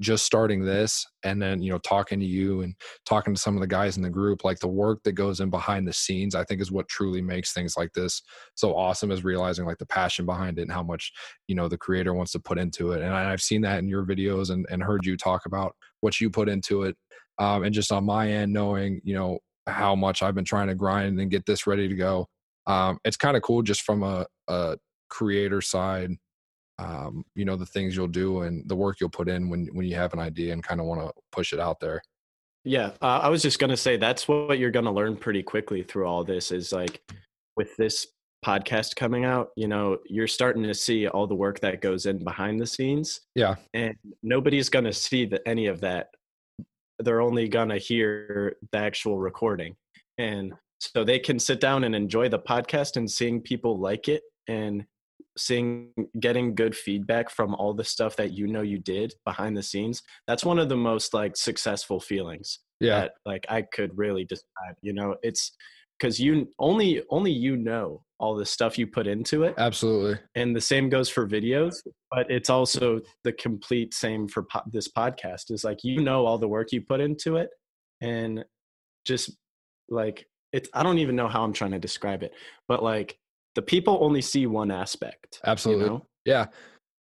just 0.00 0.24
starting 0.24 0.64
this 0.64 1.06
and 1.22 1.40
then 1.40 1.62
you 1.62 1.70
know 1.70 1.78
talking 1.78 2.18
to 2.18 2.26
you 2.26 2.62
and 2.62 2.74
talking 3.06 3.34
to 3.34 3.40
some 3.40 3.54
of 3.54 3.60
the 3.60 3.66
guys 3.66 3.96
in 3.96 4.02
the 4.02 4.10
group 4.10 4.44
like 4.44 4.58
the 4.58 4.66
work 4.66 5.00
that 5.04 5.12
goes 5.12 5.40
in 5.40 5.48
behind 5.48 5.86
the 5.86 5.92
scenes 5.92 6.34
i 6.34 6.42
think 6.42 6.60
is 6.60 6.72
what 6.72 6.88
truly 6.88 7.22
makes 7.22 7.52
things 7.52 7.76
like 7.76 7.92
this 7.92 8.20
so 8.54 8.74
awesome 8.74 9.10
is 9.10 9.22
realizing 9.22 9.64
like 9.64 9.78
the 9.78 9.86
passion 9.86 10.26
behind 10.26 10.58
it 10.58 10.62
and 10.62 10.72
how 10.72 10.82
much 10.82 11.12
you 11.46 11.54
know 11.54 11.68
the 11.68 11.78
creator 11.78 12.14
wants 12.14 12.32
to 12.32 12.40
put 12.40 12.58
into 12.58 12.92
it 12.92 13.00
and 13.00 13.14
i've 13.14 13.42
seen 13.42 13.60
that 13.62 13.78
in 13.78 13.88
your 13.88 14.04
videos 14.04 14.50
and, 14.50 14.66
and 14.70 14.82
heard 14.82 15.06
you 15.06 15.16
talk 15.16 15.46
about 15.46 15.74
what 16.00 16.20
you 16.20 16.28
put 16.28 16.48
into 16.48 16.82
it 16.82 16.96
um, 17.38 17.62
and 17.62 17.74
just 17.74 17.92
on 17.92 18.04
my 18.04 18.28
end 18.28 18.52
knowing 18.52 19.00
you 19.04 19.14
know 19.14 19.38
how 19.66 19.94
much 19.94 20.22
I've 20.22 20.34
been 20.34 20.44
trying 20.44 20.68
to 20.68 20.74
grind 20.74 21.20
and 21.20 21.30
get 21.30 21.46
this 21.46 21.66
ready 21.66 21.88
to 21.88 21.94
go. 21.94 22.26
Um, 22.66 22.98
it's 23.04 23.16
kind 23.16 23.36
of 23.36 23.42
cool 23.42 23.62
just 23.62 23.82
from 23.82 24.02
a, 24.02 24.26
a 24.48 24.76
creator 25.08 25.60
side, 25.60 26.10
um, 26.78 27.24
you 27.34 27.44
know, 27.44 27.56
the 27.56 27.66
things 27.66 27.96
you'll 27.96 28.08
do 28.08 28.42
and 28.42 28.68
the 28.68 28.76
work 28.76 28.98
you'll 29.00 29.10
put 29.10 29.28
in 29.28 29.48
when, 29.48 29.68
when 29.72 29.86
you 29.86 29.94
have 29.94 30.12
an 30.12 30.20
idea 30.20 30.52
and 30.52 30.62
kind 30.62 30.80
of 30.80 30.86
want 30.86 31.00
to 31.00 31.12
push 31.30 31.52
it 31.52 31.60
out 31.60 31.80
there. 31.80 32.00
Yeah, 32.64 32.90
uh, 33.02 33.18
I 33.22 33.28
was 33.28 33.42
just 33.42 33.58
gonna 33.58 33.76
say 33.76 33.96
that's 33.96 34.28
what 34.28 34.58
you're 34.58 34.70
gonna 34.70 34.92
learn 34.92 35.16
pretty 35.16 35.42
quickly 35.42 35.82
through 35.82 36.06
all 36.06 36.22
this 36.22 36.52
is 36.52 36.72
like 36.72 37.02
with 37.56 37.76
this 37.76 38.06
podcast 38.44 38.96
coming 38.96 39.24
out, 39.24 39.50
you 39.56 39.66
know, 39.68 39.98
you're 40.06 40.28
starting 40.28 40.62
to 40.64 40.74
see 40.74 41.08
all 41.08 41.26
the 41.26 41.34
work 41.34 41.60
that 41.60 41.80
goes 41.80 42.06
in 42.06 42.22
behind 42.22 42.60
the 42.60 42.66
scenes. 42.66 43.20
Yeah. 43.34 43.56
And 43.74 43.94
nobody's 44.22 44.68
gonna 44.68 44.92
see 44.92 45.26
the, 45.26 45.46
any 45.46 45.66
of 45.66 45.80
that. 45.80 46.08
They're 47.02 47.20
only 47.20 47.48
gonna 47.48 47.78
hear 47.78 48.56
the 48.72 48.78
actual 48.78 49.18
recording, 49.18 49.76
and 50.18 50.52
so 50.80 51.04
they 51.04 51.18
can 51.18 51.38
sit 51.38 51.60
down 51.60 51.84
and 51.84 51.94
enjoy 51.94 52.28
the 52.28 52.38
podcast 52.38 52.96
and 52.96 53.10
seeing 53.10 53.40
people 53.40 53.78
like 53.78 54.08
it 54.08 54.22
and 54.48 54.84
seeing 55.38 55.90
getting 56.20 56.54
good 56.54 56.76
feedback 56.76 57.30
from 57.30 57.54
all 57.54 57.72
the 57.72 57.84
stuff 57.84 58.16
that 58.16 58.32
you 58.32 58.46
know 58.46 58.60
you 58.62 58.78
did 58.78 59.14
behind 59.24 59.56
the 59.56 59.62
scenes. 59.62 60.02
That's 60.26 60.44
one 60.44 60.58
of 60.58 60.68
the 60.68 60.76
most 60.76 61.14
like 61.14 61.36
successful 61.36 62.00
feelings 62.00 62.58
Yeah. 62.80 63.00
that 63.00 63.12
like 63.24 63.46
i 63.48 63.62
could 63.62 63.96
really 63.96 64.24
describe 64.24 64.76
you 64.82 64.92
know? 64.92 65.16
It's 65.22 65.52
because 65.98 66.18
you 66.20 66.48
only 66.58 67.02
only 67.10 67.30
you 67.32 67.56
know 67.56 68.02
all 68.22 68.34
the 68.36 68.46
stuff 68.46 68.78
you 68.78 68.86
put 68.86 69.06
into 69.06 69.42
it 69.42 69.52
Absolutely. 69.58 70.16
and 70.36 70.54
the 70.56 70.60
same 70.60 70.88
goes 70.88 71.08
for 71.10 71.26
videos 71.28 71.74
but 72.10 72.30
it's 72.30 72.48
also 72.48 73.00
the 73.24 73.32
complete 73.32 73.92
same 73.92 74.28
for 74.28 74.44
po- 74.44 74.62
this 74.72 74.88
podcast 74.88 75.50
is 75.50 75.64
like 75.64 75.80
you 75.82 76.00
know 76.00 76.24
all 76.24 76.38
the 76.38 76.48
work 76.48 76.70
you 76.72 76.80
put 76.80 77.00
into 77.00 77.36
it 77.36 77.50
and 78.00 78.44
just 79.04 79.32
like 79.88 80.24
it's 80.52 80.68
i 80.72 80.82
don't 80.84 80.98
even 80.98 81.16
know 81.16 81.26
how 81.28 81.42
i'm 81.42 81.52
trying 81.52 81.72
to 81.72 81.78
describe 81.80 82.22
it 82.22 82.32
but 82.68 82.82
like 82.82 83.18
the 83.56 83.62
people 83.62 83.98
only 84.00 84.22
see 84.22 84.46
one 84.46 84.70
aspect 84.70 85.40
you 85.44 85.50
Absolutely. 85.50 85.86
know? 85.88 86.06
Yeah. 86.24 86.46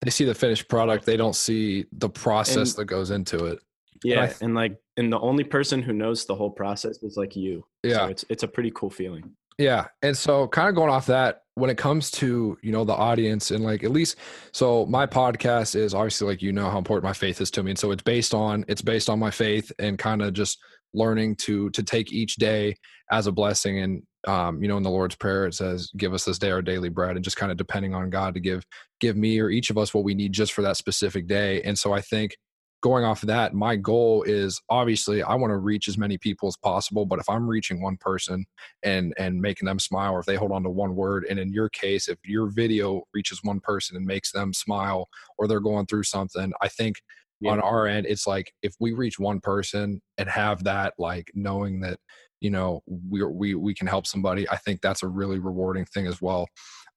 They 0.03 0.11
see 0.11 0.25
the 0.25 0.35
finished 0.35 0.67
product. 0.69 1.05
They 1.05 1.17
don't 1.19 1.37
see 1.37 1.85
the 1.93 2.09
process 2.09 2.71
And- 2.71 2.79
that 2.79 2.85
goes 2.87 3.11
into 3.11 3.45
it. 3.45 3.59
yeah 4.03 4.27
th- 4.27 4.39
and 4.41 4.55
like 4.55 4.77
and 4.97 5.13
the 5.13 5.21
only 5.21 5.45
person 5.45 5.83
who 5.83 5.93
knows 5.93 6.25
the 6.25 6.35
whole 6.35 6.51
process 6.51 7.03
is 7.03 7.17
like 7.19 7.37
you 7.37 7.63
Yeah. 7.85 7.97
so 7.99 8.07
it's 8.07 8.25
it's 8.31 8.43
a 8.43 8.49
pretty 8.49 8.73
cool 8.75 8.91
feeling 8.91 9.31
Yeah. 9.61 9.89
And 10.01 10.17
so 10.17 10.49
kind 10.49 10.71
of 10.71 10.75
going 10.75 10.91
off 10.91 11.07
that, 11.07 11.43
when 11.55 11.69
it 11.69 11.77
comes 11.77 12.11
to, 12.13 12.57
you 12.63 12.73
know, 12.73 12.85
the 12.85 12.95
audience 12.95 13.51
and 13.51 13.63
like 13.63 13.85
at 13.85 13.91
least 13.91 14.17
so 14.53 14.87
my 14.87 15.07
podcast 15.07 15.77
is 15.77 15.93
obviously 15.93 16.27
like 16.27 16.41
you 16.41 16.53
know 16.53 16.71
how 16.71 16.79
important 16.79 17.05
my 17.05 17.13
faith 17.13 17.43
is 17.43 17.51
to 17.51 17.63
me. 17.63 17.73
And 17.73 17.79
so 17.79 17.91
it's 17.91 18.03
based 18.03 18.33
on 18.33 18.65
it's 18.69 18.81
based 18.81 19.11
on 19.11 19.19
my 19.19 19.31
faith 19.31 19.71
and 19.79 19.99
kind 19.99 20.23
of 20.23 20.33
just 20.33 20.59
learning 20.95 21.37
to 21.37 21.69
to 21.71 21.83
take 21.83 22.13
each 22.13 22.37
day 22.37 22.75
as 23.11 23.27
a 23.27 23.33
blessing 23.33 23.81
and 23.81 24.03
um 24.27 24.61
you 24.61 24.69
know 24.69 24.77
in 24.77 24.83
the 24.83 24.91
lord's 24.91 25.15
prayer 25.15 25.47
it 25.47 25.55
says 25.55 25.89
give 25.97 26.13
us 26.13 26.25
this 26.25 26.39
day 26.39 26.51
our 26.51 26.61
daily 26.61 26.89
bread 26.89 27.15
and 27.15 27.25
just 27.25 27.37
kind 27.37 27.53
of 27.53 27.57
depending 27.57 27.95
on 27.95 28.11
god 28.11 28.35
to 28.35 28.41
give 28.41 28.65
give 28.99 29.17
me 29.17 29.39
or 29.39 29.51
each 29.51 29.71
of 29.71 29.79
us 29.79 29.95
what 29.95 30.03
we 30.03 30.15
need 30.15 30.33
just 30.33 30.53
for 30.53 30.63
that 30.63 30.77
specific 30.77 31.29
day 31.29 31.63
and 31.63 31.79
so 31.79 31.93
i 31.93 32.01
think 32.01 32.37
going 32.83 33.05
off 33.05 33.23
of 33.23 33.27
that 33.27 33.53
my 33.55 33.77
goal 33.77 34.23
is 34.23 34.61
obviously 34.71 35.23
i 35.23 35.35
want 35.35 35.51
to 35.51 35.59
reach 35.59 35.87
as 35.89 35.99
many 35.99 36.17
people 36.17 36.49
as 36.49 36.57
possible 36.57 37.05
but 37.05 37.19
if 37.19 37.29
i'm 37.29 37.47
reaching 37.47 37.83
one 37.83 37.97
person 37.99 38.45
and 38.83 39.13
and 39.19 39.41
making 39.41 39.67
them 39.67 39.79
smile 39.79 40.13
or 40.13 40.21
if 40.21 40.27
they 40.27 40.37
hold 40.37 40.53
on 40.53 40.63
to 40.63 40.71
one 40.71 40.95
word 40.95 41.27
and 41.29 41.39
in 41.39 41.53
your 41.53 41.69
case 41.69 42.09
if 42.09 42.19
your 42.25 42.49
video 42.49 43.03
reaches 43.13 43.41
one 43.43 43.61
person 43.61 43.97
and 43.97 44.07
makes 44.07 44.33
them 44.33 44.53
smile 44.53 45.09
or 45.39 45.47
they're 45.47 45.61
going 45.61 45.87
through 45.87 46.03
something 46.03 46.53
i 46.61 46.69
think 46.69 46.97
Yeah. 47.41 47.53
on 47.53 47.61
our 47.61 47.87
end 47.87 48.07
it's 48.07 48.27
like 48.27 48.53
if 48.63 48.75
we 48.81 48.93
reach 48.93 49.19
one 49.19 49.41
person 49.41 50.01
and 50.19 50.29
have 50.29 50.65
that 50.65 50.95
like 50.99 51.31
knowing 51.35 51.81
that 51.81 51.99
you 52.41 52.51
know 52.51 52.83
we 52.87 53.23
we 53.23 53.55
we 53.55 53.75
can 53.75 53.87
help 53.87 54.07
somebody 54.07 54.49
i 54.49 54.57
think 54.57 54.81
that's 54.81 55.03
a 55.03 55.09
really 55.09 55.39
rewarding 55.39 55.85
thing 55.85 56.07
as 56.07 56.23
well 56.23 56.47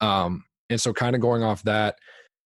um 0.02 0.44
and 0.70 0.80
so 0.80 0.94
kind 0.94 1.16
of 1.16 1.22
going 1.22 1.44
off 1.44 1.62
that 1.64 1.98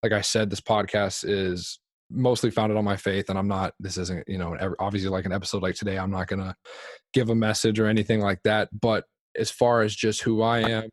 like 0.02 0.12
i 0.12 0.22
said 0.22 0.50
this 0.50 0.62
podcast 0.62 1.24
is 1.28 1.80
mostly 2.10 2.50
founded 2.50 2.78
on 2.78 2.86
my 2.86 2.96
faith 2.96 3.30
and 3.30 3.38
i'm 3.38 3.48
not 3.48 3.74
this 3.80 3.98
isn't 3.98 4.24
you 4.28 4.38
know 4.38 4.56
obviously 4.80 5.10
like 5.10 5.26
an 5.26 5.34
episode 5.34 5.62
like 5.62 5.76
today 5.76 5.98
i'm 5.98 6.12
not 6.12 6.28
gonna 6.28 6.56
give 7.14 7.30
a 7.30 7.36
message 7.36 7.80
or 7.80 7.88
anything 7.88 8.22
like 8.22 8.40
that 8.44 8.70
but 8.80 9.04
as 9.38 9.52
far 9.52 9.82
as 9.82 9.96
just 9.96 10.22
who 10.22 10.42
i 10.42 10.60
am 10.60 10.90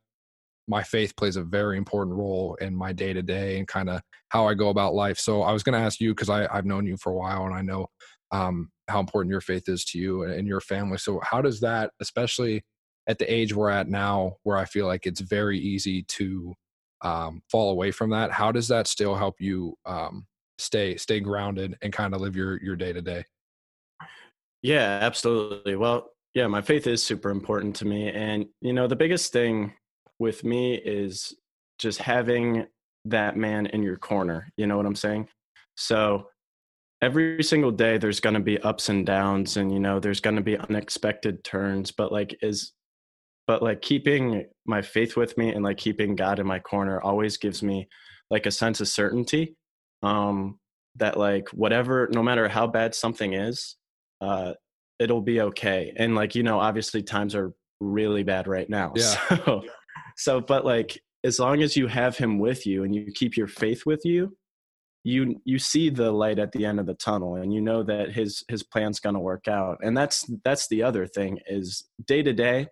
my 0.66 0.82
faith 0.82 1.16
plays 1.16 1.36
a 1.36 1.42
very 1.42 1.76
important 1.76 2.16
role 2.16 2.56
in 2.60 2.74
my 2.74 2.92
day 2.92 3.12
to 3.12 3.22
day 3.22 3.58
and 3.58 3.68
kind 3.68 3.90
of 3.90 4.00
how 4.28 4.46
I 4.46 4.54
go 4.54 4.68
about 4.68 4.94
life. 4.94 5.18
So 5.18 5.42
I 5.42 5.52
was 5.52 5.62
to 5.62 5.74
ask 5.74 6.00
you 6.00 6.14
because 6.14 6.30
I've 6.30 6.64
known 6.64 6.86
you 6.86 6.96
for 6.96 7.12
a 7.12 7.16
while 7.16 7.44
and 7.44 7.54
I 7.54 7.62
know 7.62 7.86
um, 8.32 8.70
how 8.88 9.00
important 9.00 9.30
your 9.30 9.40
faith 9.40 9.68
is 9.68 9.84
to 9.86 9.98
you 9.98 10.22
and 10.24 10.48
your 10.48 10.60
family. 10.60 10.98
So 10.98 11.20
how 11.22 11.42
does 11.42 11.60
that, 11.60 11.90
especially 12.00 12.64
at 13.06 13.18
the 13.18 13.32
age 13.32 13.54
we're 13.54 13.70
at 13.70 13.88
now, 13.88 14.36
where 14.42 14.56
I 14.56 14.64
feel 14.64 14.86
like 14.86 15.06
it's 15.06 15.20
very 15.20 15.58
easy 15.58 16.02
to 16.02 16.54
um, 17.02 17.42
fall 17.50 17.70
away 17.70 17.90
from 17.90 18.10
that, 18.10 18.32
how 18.32 18.50
does 18.50 18.68
that 18.68 18.86
still 18.86 19.14
help 19.14 19.36
you 19.38 19.74
um, 19.84 20.26
stay 20.58 20.96
stay 20.96 21.20
grounded 21.20 21.76
and 21.82 21.92
kind 21.92 22.14
of 22.14 22.20
live 22.20 22.36
your 22.36 22.62
your 22.62 22.76
day 22.76 22.92
to 22.92 23.02
day? 23.02 23.24
Yeah, 24.62 24.98
absolutely. 25.02 25.76
Well, 25.76 26.10
yeah, 26.32 26.46
my 26.46 26.62
faith 26.62 26.86
is 26.86 27.02
super 27.02 27.30
important 27.30 27.76
to 27.76 27.84
me. 27.84 28.10
And, 28.10 28.46
you 28.62 28.72
know, 28.72 28.86
the 28.86 28.96
biggest 28.96 29.30
thing 29.30 29.74
with 30.18 30.42
me 30.42 30.74
is 30.76 31.34
just 31.78 31.98
having 31.98 32.66
that 33.04 33.36
man 33.36 33.66
in 33.66 33.82
your 33.82 33.98
corner. 33.98 34.50
You 34.56 34.66
know 34.66 34.78
what 34.78 34.86
I'm 34.86 34.94
saying? 34.94 35.28
So 35.76 36.28
every 37.02 37.42
single 37.42 37.70
day, 37.70 37.98
there's 37.98 38.20
going 38.20 38.34
to 38.34 38.40
be 38.40 38.58
ups 38.60 38.88
and 38.88 39.04
downs, 39.04 39.58
and, 39.58 39.70
you 39.70 39.80
know, 39.80 40.00
there's 40.00 40.20
going 40.20 40.36
to 40.36 40.42
be 40.42 40.56
unexpected 40.56 41.44
turns. 41.44 41.92
But, 41.92 42.10
like, 42.10 42.34
is, 42.40 42.72
but 43.46 43.62
like 43.62 43.82
keeping 43.82 44.46
my 44.66 44.80
faith 44.80 45.16
with 45.16 45.36
me 45.36 45.52
and 45.52 45.62
like 45.62 45.76
keeping 45.76 46.16
God 46.16 46.38
in 46.38 46.46
my 46.46 46.58
corner 46.58 47.00
always 47.02 47.36
gives 47.36 47.62
me 47.62 47.86
like 48.30 48.46
a 48.46 48.50
sense 48.50 48.80
of 48.80 48.88
certainty 48.88 49.54
um 50.04 50.58
that 50.96 51.16
like 51.16 51.48
whatever 51.48 52.08
no 52.12 52.22
matter 52.22 52.48
how 52.48 52.66
bad 52.66 52.94
something 52.94 53.34
is 53.34 53.76
uh 54.20 54.52
it'll 55.00 55.22
be 55.22 55.40
okay. 55.40 55.92
And 55.96 56.14
like 56.14 56.34
you 56.34 56.42
know 56.42 56.60
obviously 56.60 57.02
times 57.02 57.34
are 57.34 57.52
really 57.80 58.22
bad 58.22 58.46
right 58.46 58.68
now 58.70 58.92
Yeah. 58.96 59.16
so 59.44 59.62
so 60.16 60.40
but 60.40 60.64
like 60.64 61.00
as 61.24 61.38
long 61.38 61.62
as 61.62 61.76
you 61.76 61.86
have 61.88 62.16
him 62.16 62.38
with 62.38 62.66
you 62.66 62.84
and 62.84 62.94
you 62.94 63.10
keep 63.12 63.36
your 63.36 63.48
faith 63.48 63.84
with 63.84 64.02
you 64.04 64.36
you 65.02 65.40
you 65.44 65.58
see 65.58 65.90
the 65.90 66.10
light 66.10 66.38
at 66.38 66.52
the 66.52 66.64
end 66.64 66.80
of 66.80 66.86
the 66.86 66.94
tunnel 66.94 67.34
and 67.34 67.52
you 67.52 67.60
know 67.60 67.82
that 67.82 68.12
his 68.12 68.42
his 68.48 68.62
plan's 68.62 69.00
going 69.00 69.14
to 69.14 69.20
work 69.20 69.48
out. 69.48 69.78
And 69.82 69.96
that's 69.96 70.30
that's 70.44 70.68
the 70.68 70.82
other 70.82 71.06
thing 71.06 71.40
is 71.46 71.84
day 72.06 72.22
to 72.22 72.32
day 72.32 72.68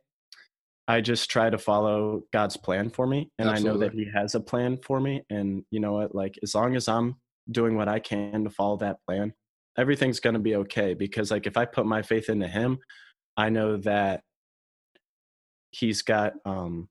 i 0.88 1.01
just 1.01 1.31
try 1.31 1.49
to 1.49 1.59
follow 1.59 2.23
god's 2.33 2.57
plan 2.57 2.90
for 2.90 3.07
me 3.07 3.31
and 3.38 3.49
i 3.49 3.59
know 3.59 3.79
that 3.79 3.92
he 3.92 4.09
has 4.12 4.35
a 4.35 4.40
plan 4.40 4.79
for 4.83 5.01
me 5.01 5.23
and 5.31 5.64
you 5.71 5.81
know 5.81 5.92
what 5.92 6.14
like 6.14 6.38
as 6.42 6.55
long 6.55 6.75
as 6.75 6.88
i'm 6.88 7.16
doing 7.50 7.76
what 7.76 7.88
i 7.88 7.98
can 7.98 8.44
to 8.44 8.50
follow 8.50 8.76
that 8.76 8.96
plan 9.07 9.33
everything's 9.78 10.20
going 10.20 10.35
to 10.35 10.40
be 10.40 10.57
okay 10.57 10.94
because 10.94 11.31
like 11.31 11.46
if 11.46 11.57
i 11.57 11.64
put 11.64 11.87
my 11.87 12.02
faith 12.02 12.28
into 12.28 12.46
him 12.46 12.78
i 13.37 13.48
know 13.48 13.76
that 13.76 14.22
he's 15.70 16.02
got 16.02 16.35
um 16.44 16.88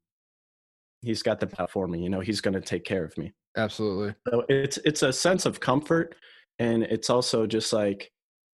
he's 1.01 1.23
got 1.23 1.39
the 1.39 1.47
path 1.47 1.71
for 1.71 1.87
me 1.87 2.01
you 2.01 2.09
know 2.09 2.19
he's 2.19 2.41
going 2.41 2.53
to 2.53 2.61
take 2.61 2.83
care 2.83 3.03
of 3.03 3.17
me 3.17 3.31
Absolutely. 3.57 4.15
so 4.29 4.43
it's 4.49 4.77
it's 4.85 5.03
a 5.03 5.11
sense 5.11 5.45
of 5.45 5.59
comfort 5.59 6.15
and 6.59 6.83
it's 6.83 7.09
also 7.09 7.45
just 7.45 7.73
like 7.73 8.11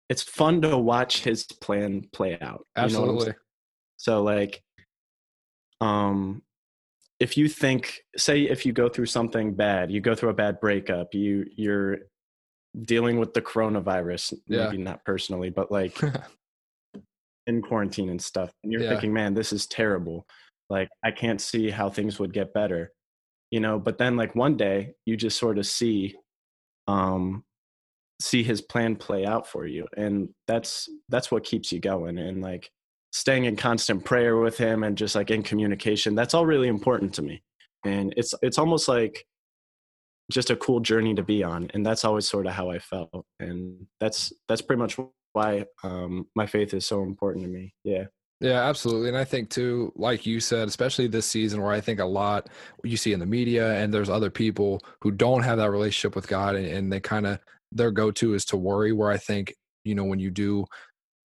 it's 0.10 0.24
fun 0.24 0.62
to 0.62 0.78
watch 0.78 1.24
his 1.24 1.44
plan 1.46 2.08
play 2.14 2.38
out 2.42 2.66
you 2.78 2.82
know 2.82 2.86
Absolutely. 2.86 3.34
so 3.98 4.24
like 4.24 4.62
um 5.82 6.42
if 7.20 7.38
you 7.38 7.48
think 7.48 8.02
say 8.18 8.42
if 8.44 8.66
you 8.66 8.74
go 8.74 8.90
through 8.90 9.06
something 9.06 9.54
bad 9.54 9.90
you 9.92 10.02
go 10.02 10.16
through 10.16 10.30
a 10.30 10.34
bad 10.34 10.60
breakup 10.60 11.14
you 11.14 11.46
you're 11.56 11.98
dealing 12.84 13.18
with 13.20 13.34
the 13.34 13.42
coronavirus 13.42 14.34
Yeah. 14.48 14.66
maybe 14.66 14.78
not 14.78 15.04
personally 15.06 15.50
but 15.50 15.72
like 15.72 15.98
in 17.48 17.62
quarantine 17.62 18.10
and 18.10 18.22
stuff 18.22 18.52
and 18.64 18.72
you're 18.72 18.82
Yeah. 18.82 18.90
thinking 18.90 19.14
man 19.14 19.34
this 19.34 19.54
is 19.54 19.68
terrible 19.68 20.28
like 20.70 20.90
i 21.04 21.12
can't 21.12 21.40
see 21.40 21.70
how 21.70 21.90
things 21.90 22.20
would 22.20 22.34
get 22.34 22.54
better 22.54 22.92
you 23.52 23.60
know 23.60 23.80
but 23.80 23.98
then 23.98 24.18
like 24.18 24.36
one 24.36 24.58
day 24.58 24.94
you 25.06 25.16
just 25.16 25.38
sort 25.40 25.58
of 25.58 25.66
see 25.66 26.16
um 26.88 27.44
see 28.22 28.44
his 28.44 28.62
plan 28.62 28.96
play 28.96 29.26
out 29.26 29.48
for 29.48 29.66
you 29.68 29.86
and 29.96 30.30
that's 30.48 30.90
that's 31.10 31.30
what 31.32 31.44
keeps 31.44 31.72
you 31.72 31.80
going 31.80 32.18
and 32.18 32.42
like 32.42 32.70
staying 33.16 33.46
in 33.46 33.56
constant 33.56 34.04
prayer 34.04 34.36
with 34.36 34.58
him 34.58 34.84
and 34.84 34.98
just 34.98 35.16
like 35.16 35.32
in 35.32 35.42
communication 35.42 36.16
that's 36.16 36.34
all 36.34 36.46
really 36.46 36.68
important 36.68 37.14
to 37.14 37.22
me. 37.22 37.42
And 37.86 38.14
it's 38.18 38.34
it's 38.42 38.58
almost 38.58 38.90
like 38.90 39.26
just 40.30 40.50
a 40.50 40.56
cool 40.58 40.82
journey 40.82 41.16
to 41.16 41.24
be 41.24 41.42
on 41.42 41.72
and 41.74 41.86
that's 41.86 42.04
always 42.04 42.28
sort 42.28 42.46
of 42.46 42.52
how 42.52 42.70
i 42.72 42.78
felt. 42.78 43.26
And 43.40 43.88
that's 44.02 44.34
that's 44.50 44.62
pretty 44.62 44.82
much 44.82 45.00
why 45.32 45.66
um 45.82 46.28
my 46.36 46.46
faith 46.46 46.74
is 46.74 46.86
so 46.86 47.04
important 47.04 47.46
to 47.46 47.50
me. 47.50 47.74
Yeah. 47.86 48.04
Yeah, 48.42 48.64
absolutely. 48.64 49.08
And 49.08 49.18
I 49.18 49.24
think 49.24 49.50
too, 49.50 49.94
like 49.96 50.26
you 50.26 50.42
said, 50.42 50.68
especially 50.68 51.08
this 51.08 51.26
season 51.26 51.62
where 51.62 51.72
I 51.72 51.80
think 51.80 52.02
a 52.02 52.06
lot 52.06 52.50
you 52.84 52.98
see 52.98 53.14
in 53.14 53.22
the 53.22 53.26
media 53.26 53.76
and 53.76 53.94
there's 53.94 54.10
other 54.10 54.30
people 54.30 54.82
who 55.02 55.12
don't 55.12 55.44
have 55.44 55.58
that 55.60 55.72
relationship 55.72 56.18
with 56.18 56.28
God 56.28 56.56
and, 56.58 56.66
and 56.66 56.92
they 56.92 57.00
kind 57.00 57.26
of 57.26 57.40
their 57.72 57.92
go-to 57.92 58.34
is 58.34 58.44
to 58.46 58.58
worry 58.58 58.92
where 58.92 59.10
I 59.10 59.18
think, 59.18 59.54
you 59.86 59.96
know, 59.96 60.04
when 60.04 60.20
you 60.20 60.32
do 60.32 60.66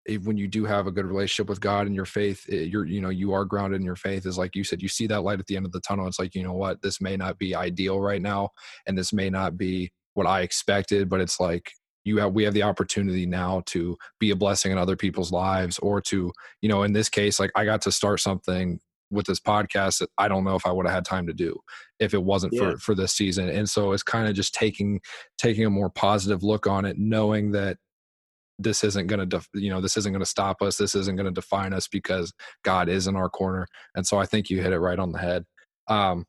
if- 0.06 0.24
when 0.24 0.36
you 0.36 0.48
do 0.48 0.64
have 0.64 0.86
a 0.86 0.92
good 0.92 1.06
relationship 1.06 1.48
with 1.48 1.60
God 1.60 1.86
and 1.86 1.94
your 1.94 2.04
faith, 2.04 2.48
it, 2.48 2.68
you're, 2.68 2.86
you 2.86 3.00
know, 3.00 3.10
you 3.10 3.32
are 3.32 3.44
grounded 3.44 3.80
in 3.80 3.86
your 3.86 3.96
faith 3.96 4.26
is 4.26 4.38
like 4.38 4.56
you 4.56 4.64
said, 4.64 4.82
you 4.82 4.88
see 4.88 5.06
that 5.08 5.22
light 5.22 5.40
at 5.40 5.46
the 5.46 5.56
end 5.56 5.66
of 5.66 5.72
the 5.72 5.80
tunnel. 5.80 6.06
It's 6.06 6.18
like, 6.18 6.34
you 6.34 6.42
know 6.42 6.54
what, 6.54 6.82
this 6.82 7.00
may 7.00 7.16
not 7.16 7.38
be 7.38 7.54
ideal 7.54 8.00
right 8.00 8.22
now. 8.22 8.50
And 8.86 8.96
this 8.96 9.12
may 9.12 9.30
not 9.30 9.56
be 9.56 9.92
what 10.14 10.26
I 10.26 10.40
expected, 10.40 11.08
but 11.08 11.20
it's 11.20 11.38
like, 11.38 11.72
you 12.04 12.18
have 12.18 12.32
we 12.32 12.44
have 12.44 12.54
the 12.54 12.62
opportunity 12.62 13.26
now 13.26 13.62
to 13.66 13.96
be 14.18 14.30
a 14.30 14.36
blessing 14.36 14.72
in 14.72 14.78
other 14.78 14.96
people's 14.96 15.32
lives 15.32 15.78
or 15.80 16.00
to 16.00 16.32
you 16.62 16.68
know 16.68 16.82
in 16.82 16.92
this 16.92 17.08
case 17.08 17.38
like 17.38 17.50
i 17.54 17.64
got 17.64 17.82
to 17.82 17.92
start 17.92 18.20
something 18.20 18.80
with 19.10 19.26
this 19.26 19.40
podcast 19.40 19.98
that 19.98 20.08
i 20.18 20.28
don't 20.28 20.44
know 20.44 20.54
if 20.54 20.66
i 20.66 20.72
would 20.72 20.86
have 20.86 20.94
had 20.94 21.04
time 21.04 21.26
to 21.26 21.34
do 21.34 21.54
if 21.98 22.14
it 22.14 22.22
wasn't 22.22 22.52
yeah. 22.52 22.70
for 22.70 22.78
for 22.78 22.94
this 22.94 23.12
season 23.12 23.48
and 23.48 23.68
so 23.68 23.92
it's 23.92 24.02
kind 24.02 24.28
of 24.28 24.34
just 24.34 24.54
taking 24.54 25.00
taking 25.36 25.64
a 25.64 25.70
more 25.70 25.90
positive 25.90 26.42
look 26.42 26.66
on 26.66 26.84
it 26.84 26.96
knowing 26.98 27.52
that 27.52 27.76
this 28.62 28.84
isn't 28.84 29.06
going 29.06 29.20
to 29.20 29.26
def- 29.26 29.48
you 29.54 29.70
know 29.70 29.80
this 29.80 29.96
isn't 29.96 30.12
going 30.12 30.20
to 30.20 30.26
stop 30.26 30.62
us 30.62 30.76
this 30.76 30.94
isn't 30.94 31.16
going 31.16 31.26
to 31.26 31.32
define 31.32 31.72
us 31.72 31.88
because 31.88 32.32
god 32.64 32.88
is 32.88 33.06
in 33.06 33.16
our 33.16 33.28
corner 33.28 33.66
and 33.94 34.06
so 34.06 34.18
i 34.18 34.26
think 34.26 34.50
you 34.50 34.60
hit 34.60 34.72
it 34.72 34.78
right 34.78 34.98
on 34.98 35.12
the 35.12 35.18
head. 35.18 35.44
Um 35.88 36.26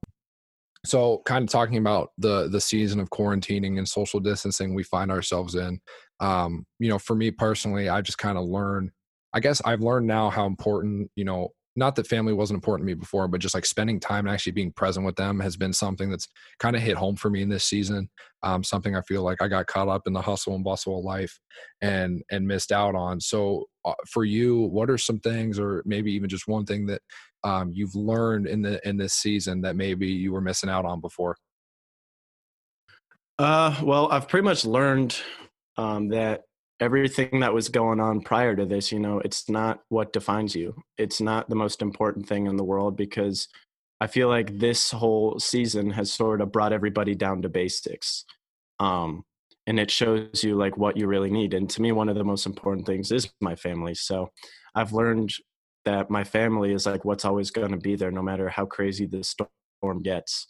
so 0.85 1.21
kind 1.25 1.43
of 1.43 1.49
talking 1.49 1.77
about 1.77 2.09
the 2.17 2.47
the 2.47 2.61
season 2.61 2.99
of 2.99 3.09
quarantining 3.09 3.77
and 3.77 3.87
social 3.87 4.19
distancing 4.19 4.73
we 4.73 4.83
find 4.83 5.11
ourselves 5.11 5.55
in 5.55 5.79
um 6.19 6.65
you 6.79 6.89
know 6.89 6.97
for 6.97 7.15
me 7.15 7.29
personally 7.29 7.87
i 7.87 8.01
just 8.01 8.17
kind 8.17 8.37
of 8.37 8.45
learn 8.45 8.91
i 9.33 9.39
guess 9.39 9.61
i've 9.63 9.81
learned 9.81 10.07
now 10.07 10.29
how 10.29 10.45
important 10.45 11.11
you 11.15 11.23
know 11.23 11.49
not 11.75 11.95
that 11.95 12.07
family 12.07 12.33
wasn't 12.33 12.57
important 12.57 12.87
to 12.87 12.93
me 12.93 12.99
before, 12.99 13.27
but 13.27 13.39
just 13.39 13.55
like 13.55 13.65
spending 13.65 13.99
time 13.99 14.25
and 14.25 14.33
actually 14.33 14.51
being 14.51 14.73
present 14.73 15.05
with 15.05 15.15
them 15.15 15.39
has 15.39 15.55
been 15.55 15.71
something 15.71 16.09
that's 16.09 16.27
kind 16.59 16.75
of 16.75 16.81
hit 16.81 16.97
home 16.97 17.15
for 17.15 17.29
me 17.29 17.41
in 17.41 17.49
this 17.49 17.63
season. 17.63 18.09
Um, 18.43 18.63
something 18.63 18.95
I 18.95 19.01
feel 19.01 19.23
like 19.23 19.41
I 19.41 19.47
got 19.47 19.67
caught 19.67 19.87
up 19.87 20.03
in 20.05 20.13
the 20.13 20.21
hustle 20.21 20.55
and 20.55 20.63
bustle 20.63 20.99
of 20.99 21.05
life 21.05 21.39
and 21.81 22.21
and 22.29 22.47
missed 22.47 22.71
out 22.71 22.95
on. 22.95 23.21
So 23.21 23.65
uh, 23.85 23.93
for 24.09 24.25
you, 24.25 24.63
what 24.63 24.89
are 24.89 24.97
some 24.97 25.19
things, 25.19 25.59
or 25.59 25.81
maybe 25.85 26.11
even 26.11 26.29
just 26.29 26.47
one 26.47 26.65
thing 26.65 26.87
that 26.87 27.01
um, 27.43 27.71
you've 27.73 27.95
learned 27.95 28.47
in 28.47 28.61
the 28.61 28.85
in 28.87 28.97
this 28.97 29.13
season 29.13 29.61
that 29.61 29.75
maybe 29.75 30.07
you 30.07 30.33
were 30.33 30.41
missing 30.41 30.69
out 30.69 30.85
on 30.85 30.99
before? 30.99 31.37
Uh, 33.39 33.75
well, 33.81 34.11
I've 34.11 34.27
pretty 34.27 34.43
much 34.43 34.65
learned 34.65 35.17
um, 35.77 36.09
that 36.09 36.41
everything 36.81 37.39
that 37.39 37.53
was 37.53 37.69
going 37.69 37.99
on 37.99 38.21
prior 38.21 38.55
to 38.55 38.65
this, 38.65 38.91
you 38.91 38.99
know, 38.99 39.19
it's 39.19 39.47
not 39.47 39.81
what 39.89 40.11
defines 40.11 40.55
you. 40.55 40.75
It's 40.97 41.21
not 41.21 41.47
the 41.47 41.55
most 41.55 41.81
important 41.81 42.27
thing 42.27 42.47
in 42.47 42.57
the 42.57 42.63
world 42.63 42.97
because 42.97 43.47
I 44.01 44.07
feel 44.07 44.27
like 44.27 44.57
this 44.57 44.89
whole 44.89 45.39
season 45.39 45.91
has 45.91 46.11
sort 46.11 46.41
of 46.41 46.51
brought 46.51 46.73
everybody 46.73 47.13
down 47.13 47.43
to 47.43 47.49
basics. 47.49 48.25
Um, 48.79 49.23
and 49.67 49.79
it 49.79 49.91
shows 49.91 50.43
you 50.43 50.55
like 50.55 50.75
what 50.75 50.97
you 50.97 51.05
really 51.05 51.29
need. 51.29 51.53
And 51.53 51.69
to 51.69 51.83
me, 51.83 51.91
one 51.91 52.09
of 52.09 52.15
the 52.15 52.23
most 52.23 52.47
important 52.47 52.87
things 52.87 53.11
is 53.11 53.31
my 53.41 53.55
family. 53.55 53.93
So 53.93 54.31
I've 54.73 54.91
learned 54.91 55.31
that 55.85 56.09
my 56.09 56.23
family 56.23 56.73
is 56.73 56.87
like 56.87 57.05
what's 57.05 57.25
always 57.25 57.51
going 57.51 57.71
to 57.71 57.77
be 57.77 57.95
there, 57.95 58.11
no 58.11 58.23
matter 58.23 58.49
how 58.49 58.65
crazy 58.65 59.05
the 59.05 59.23
storm 59.23 60.01
gets. 60.01 60.47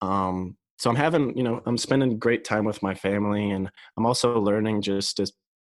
Um, 0.00 0.56
so 0.78 0.88
I'm 0.88 0.96
having, 0.96 1.36
you 1.36 1.42
know, 1.42 1.62
I'm 1.66 1.78
spending 1.78 2.18
great 2.18 2.44
time 2.44 2.64
with 2.64 2.82
my 2.82 2.94
family, 2.94 3.50
and 3.50 3.70
I'm 3.96 4.06
also 4.06 4.38
learning 4.38 4.82
just 4.82 5.16
to 5.16 5.30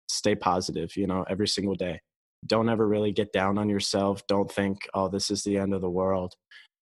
stay 0.08 0.34
positive, 0.34 0.96
you 0.96 1.06
know, 1.06 1.24
every 1.28 1.48
single 1.48 1.74
day. 1.74 2.00
Don't 2.46 2.68
ever 2.68 2.86
really 2.86 3.12
get 3.12 3.32
down 3.32 3.58
on 3.58 3.68
yourself. 3.68 4.26
Don't 4.26 4.50
think, 4.50 4.78
oh, 4.94 5.08
this 5.08 5.30
is 5.30 5.42
the 5.42 5.56
end 5.56 5.74
of 5.74 5.80
the 5.80 5.90
world. 5.90 6.34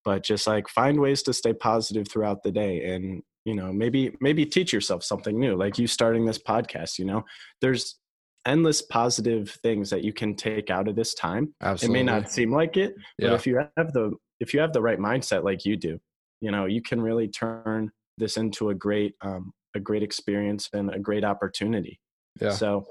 But 0.05 0.25
just 0.25 0.47
like 0.47 0.69
find 0.69 0.99
ways 0.99 1.23
to 1.25 1.33
stay 1.33 1.53
positive 1.53 2.09
throughout 2.09 2.43
the 2.43 2.51
day 2.51 2.95
and, 2.95 3.23
you 3.45 3.55
know, 3.55 3.73
maybe 3.73 4.17
maybe 4.21 4.47
teach 4.47 4.73
yourself 4.73 5.05
something 5.05 5.39
new. 5.39 5.57
Like 5.57 5.79
you 5.79 5.87
starting 5.87 6.25
this 6.25 6.39
podcast, 6.39 6.99
you 6.99 7.05
know. 7.05 7.25
There's 7.61 7.99
endless 8.47 8.81
positive 8.83 9.51
things 9.63 9.91
that 9.91 10.03
you 10.03 10.13
can 10.13 10.35
take 10.35 10.71
out 10.71 10.89
of 10.89 10.97
this 10.97 11.15
time. 11.15 11.55
Absolutely. 11.61 12.01
It 12.01 12.05
may 12.05 12.13
not 12.13 12.31
seem 12.31 12.53
like 12.53 12.77
it, 12.77 12.95
but 13.19 13.33
if 13.33 13.47
you 13.47 13.63
have 13.77 13.93
the 13.93 14.13
if 14.41 14.55
you 14.55 14.61
have 14.61 14.73
the 14.73 14.81
right 14.81 14.99
mindset 14.99 15.45
like 15.45 15.65
you 15.67 15.77
do, 15.77 16.01
you 16.41 16.51
know, 16.51 16.65
you 16.65 16.81
can 16.81 17.01
really 17.01 17.29
turn 17.29 17.91
this 18.17 18.37
into 18.37 18.71
a 18.71 18.75
great 18.75 19.15
um, 19.21 19.53
a 19.75 19.81
great 19.81 20.03
experience 20.03 20.69
and 20.73 20.95
a 20.95 20.99
great 20.99 21.25
opportunity. 21.25 22.01
Yeah. 22.41 22.53
So 22.53 22.87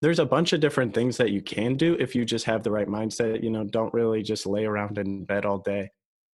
there's 0.00 0.18
a 0.18 0.26
bunch 0.26 0.52
of 0.52 0.60
different 0.60 0.94
things 0.94 1.16
that 1.16 1.30
you 1.30 1.42
can 1.42 1.76
do 1.76 1.94
if 1.98 2.14
you 2.14 2.24
just 2.24 2.44
have 2.44 2.62
the 2.62 2.70
right 2.70 2.88
mindset 2.88 3.42
you 3.42 3.50
know 3.50 3.64
don't 3.64 3.92
really 3.92 4.22
just 4.22 4.46
lay 4.46 4.64
around 4.64 4.98
in 4.98 5.24
bed 5.24 5.44
all 5.44 5.58
day. 5.58 5.90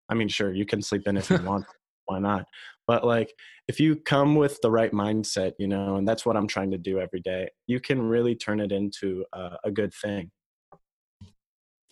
I 0.09 0.14
mean 0.14 0.29
sure 0.29 0.53
you 0.53 0.66
can 0.66 0.83
sleep 0.83 1.07
in 1.07 1.16
if 1.16 1.31
you 1.31 1.38
want 1.44 1.64
why 2.07 2.18
not? 2.18 2.46
But 2.87 3.05
like 3.05 3.33
if 3.66 3.81
you 3.81 3.96
come 3.96 4.35
with 4.35 4.61
the 4.61 4.70
right 4.70 4.92
mindset 4.92 5.53
you 5.59 5.68
know 5.68 5.96
and 5.96 6.07
that's 6.07 6.27
what 6.27 6.37
i'm 6.37 6.46
trying 6.46 6.70
to 6.70 6.79
do 6.79 7.00
every 7.00 7.20
day 7.20 7.48
you 7.66 7.81
can 7.81 8.03
really 8.03 8.35
turn 8.35 8.61
it 8.61 8.72
into 8.72 9.24
a, 9.33 9.57
a 9.64 9.70
good 9.70 9.92
thing. 9.94 10.31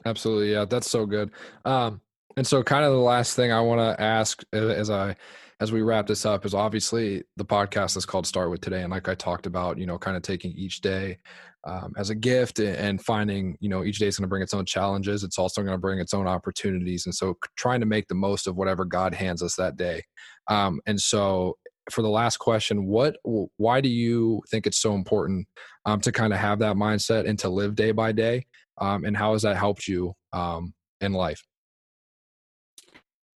Absolutely 0.05 0.53
yeah 0.53 0.65
that's 0.65 0.91
so 0.91 1.07
good. 1.07 1.31
Um 1.65 2.01
and 2.37 2.47
so 2.47 2.63
kind 2.63 2.85
of 2.85 2.93
the 2.93 2.99
last 2.99 3.37
thing 3.37 3.53
i 3.53 3.61
want 3.61 3.81
to 3.81 4.03
ask 4.03 4.43
as 4.53 4.89
i 4.91 5.15
as 5.63 5.71
we 5.71 5.81
wrap 5.81 6.09
this 6.09 6.27
up 6.27 6.45
is 6.45 6.55
obviously 6.55 7.23
the 7.37 7.45
podcast 7.45 7.97
is 7.97 8.05
called 8.05 8.27
start 8.27 8.51
with 8.51 8.61
today. 8.61 8.83
And 8.83 8.91
like 8.91 9.09
i 9.09 9.15
talked 9.15 9.47
about 9.47 9.79
you 9.79 9.87
know 9.87 9.97
kind 9.97 10.17
of 10.17 10.23
taking 10.25 10.51
each 10.53 10.81
day 10.81 11.19
um, 11.65 11.93
as 11.97 12.11
a 12.11 12.17
gift 12.17 12.59
and 12.59 13.01
finding 13.01 13.57
you 13.61 13.69
know 13.69 13.85
each 13.85 14.01
day 14.01 14.09
is 14.09 14.19
going 14.19 14.25
to 14.25 14.29
bring 14.29 14.43
its 14.43 14.55
own 14.55 14.67
challenges. 14.67 15.23
It's 15.23 15.39
also 15.39 15.63
going 15.63 15.77
to 15.77 15.81
bring 15.81 16.01
its 16.01 16.15
own 16.15 16.27
opportunities. 16.27 17.07
And 17.07 17.15
so 17.15 17.37
trying 17.57 17.79
to 17.79 17.87
make 17.87 18.09
the 18.09 18.17
most 18.17 18.49
of 18.49 18.57
whatever 18.57 18.85
god 18.85 19.15
hands 19.15 19.41
us 19.41 19.55
that 19.55 19.77
day. 19.77 20.03
Um, 20.49 20.81
and 20.87 21.01
so 21.01 21.57
for 21.91 22.03
the 22.03 22.09
last 22.09 22.39
question 22.39 22.87
what 22.87 23.17
why 23.57 23.81
do 23.81 23.89
you 23.89 24.43
think 24.51 24.67
it's 24.67 24.81
so 24.83 24.95
important 24.95 25.47
um, 25.87 26.01
to 26.01 26.11
kind 26.11 26.33
of 26.33 26.41
have 26.41 26.59
that 26.59 26.75
mindset 26.75 27.29
and 27.29 27.39
to 27.39 27.49
live 27.49 27.77
day 27.77 27.93
by 27.93 28.11
day? 28.11 28.47
Um, 28.81 29.05
and 29.05 29.17
how 29.17 29.35
has 29.35 29.43
that 29.43 29.57
helped 29.57 29.87
you 29.87 30.15
um, 30.33 30.75
in 31.01 31.13
life 31.13 31.41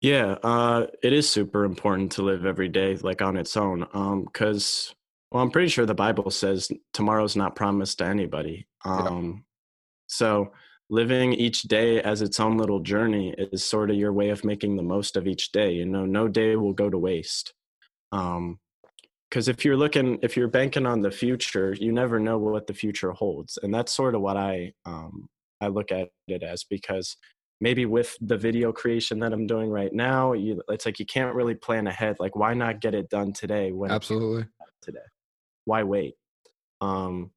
yeah, 0.01 0.37
uh, 0.43 0.87
it 1.01 1.13
is 1.13 1.29
super 1.29 1.65
important 1.65 2.11
to 2.13 2.21
live 2.21 2.45
every 2.45 2.69
day 2.69 2.95
like 2.97 3.21
on 3.21 3.37
its 3.37 3.57
own. 3.57 3.79
Because, 4.25 4.89
um, 4.91 4.95
well, 5.31 5.43
I'm 5.43 5.51
pretty 5.51 5.69
sure 5.69 5.85
the 5.85 5.95
Bible 5.95 6.29
says 6.31 6.71
tomorrow's 6.93 7.35
not 7.35 7.55
promised 7.55 7.99
to 7.99 8.05
anybody. 8.05 8.67
Um, 8.83 9.33
yeah. 9.35 9.41
So 10.07 10.51
living 10.89 11.33
each 11.33 11.63
day 11.63 12.01
as 12.01 12.21
its 12.21 12.39
own 12.39 12.57
little 12.57 12.79
journey 12.79 13.33
is 13.37 13.63
sort 13.63 13.89
of 13.89 13.95
your 13.95 14.13
way 14.13 14.29
of 14.29 14.45
making 14.45 14.75
the 14.75 14.83
most 14.83 15.17
of 15.17 15.27
each 15.27 15.51
day. 15.51 15.73
You 15.73 15.85
know, 15.85 16.05
no 16.05 16.27
day 16.27 16.55
will 16.55 16.73
go 16.73 16.89
to 16.89 16.97
waste. 16.97 17.53
Um, 18.11 18.59
because 19.29 19.47
if 19.47 19.65
you're 19.65 19.75
looking, 19.75 20.19
if 20.21 20.37
you're 20.37 20.47
banking 20.47 20.85
on 20.85 21.01
the 21.01 21.11
future, 21.11 21.73
you 21.73 21.91
never 21.91 22.19
know 22.19 22.37
what 22.37 22.67
the 22.67 22.73
future 22.73 23.11
holds, 23.11 23.57
and 23.61 23.73
that's 23.73 23.91
sort 23.91 24.15
of 24.15 24.21
what 24.21 24.37
I 24.37 24.71
um, 24.85 25.27
I 25.59 25.67
look 25.67 25.91
at 25.91 26.09
it 26.27 26.41
as 26.41 26.63
because 26.63 27.17
maybe 27.61 27.85
with 27.85 28.15
the 28.21 28.37
video 28.37 28.71
creation 28.71 29.19
that 29.19 29.33
I'm 29.33 29.47
doing 29.47 29.69
right 29.69 29.93
now, 29.93 30.33
you, 30.33 30.61
it's 30.69 30.85
like 30.85 30.99
you 30.99 31.05
can't 31.05 31.35
really 31.35 31.55
plan 31.55 31.87
ahead. 31.87 32.17
Like, 32.19 32.35
why 32.35 32.53
not 32.53 32.81
get 32.81 32.93
it 32.93 33.09
done 33.09 33.33
today? 33.33 33.71
When 33.71 33.91
absolutely 33.91 34.45
today, 34.81 34.99
why 35.65 35.83
wait? 35.83 36.15
Um, 36.81 37.31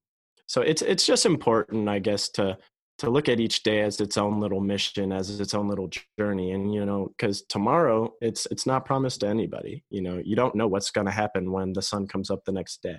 so 0.46 0.62
it's 0.62 0.82
it's 0.82 1.06
just 1.06 1.26
important, 1.26 1.88
I 1.88 1.98
guess, 1.98 2.28
to 2.30 2.58
to 2.98 3.10
look 3.10 3.28
at 3.28 3.38
each 3.38 3.62
day 3.62 3.82
as 3.82 4.00
its 4.00 4.16
own 4.16 4.40
little 4.40 4.60
mission, 4.60 5.12
as 5.12 5.38
its 5.38 5.54
own 5.54 5.68
little 5.68 5.88
journey, 6.18 6.52
and 6.52 6.74
you 6.74 6.84
know, 6.84 7.08
because 7.16 7.42
tomorrow 7.42 8.12
it's 8.20 8.46
it's 8.50 8.66
not 8.66 8.84
promised 8.84 9.20
to 9.20 9.28
anybody. 9.28 9.84
You 9.90 10.02
know, 10.02 10.20
you 10.24 10.34
don't 10.34 10.54
know 10.54 10.66
what's 10.66 10.90
going 10.90 11.06
to 11.06 11.12
happen 11.12 11.52
when 11.52 11.72
the 11.72 11.82
sun 11.82 12.08
comes 12.08 12.30
up 12.30 12.44
the 12.44 12.52
next 12.52 12.82
day, 12.82 12.98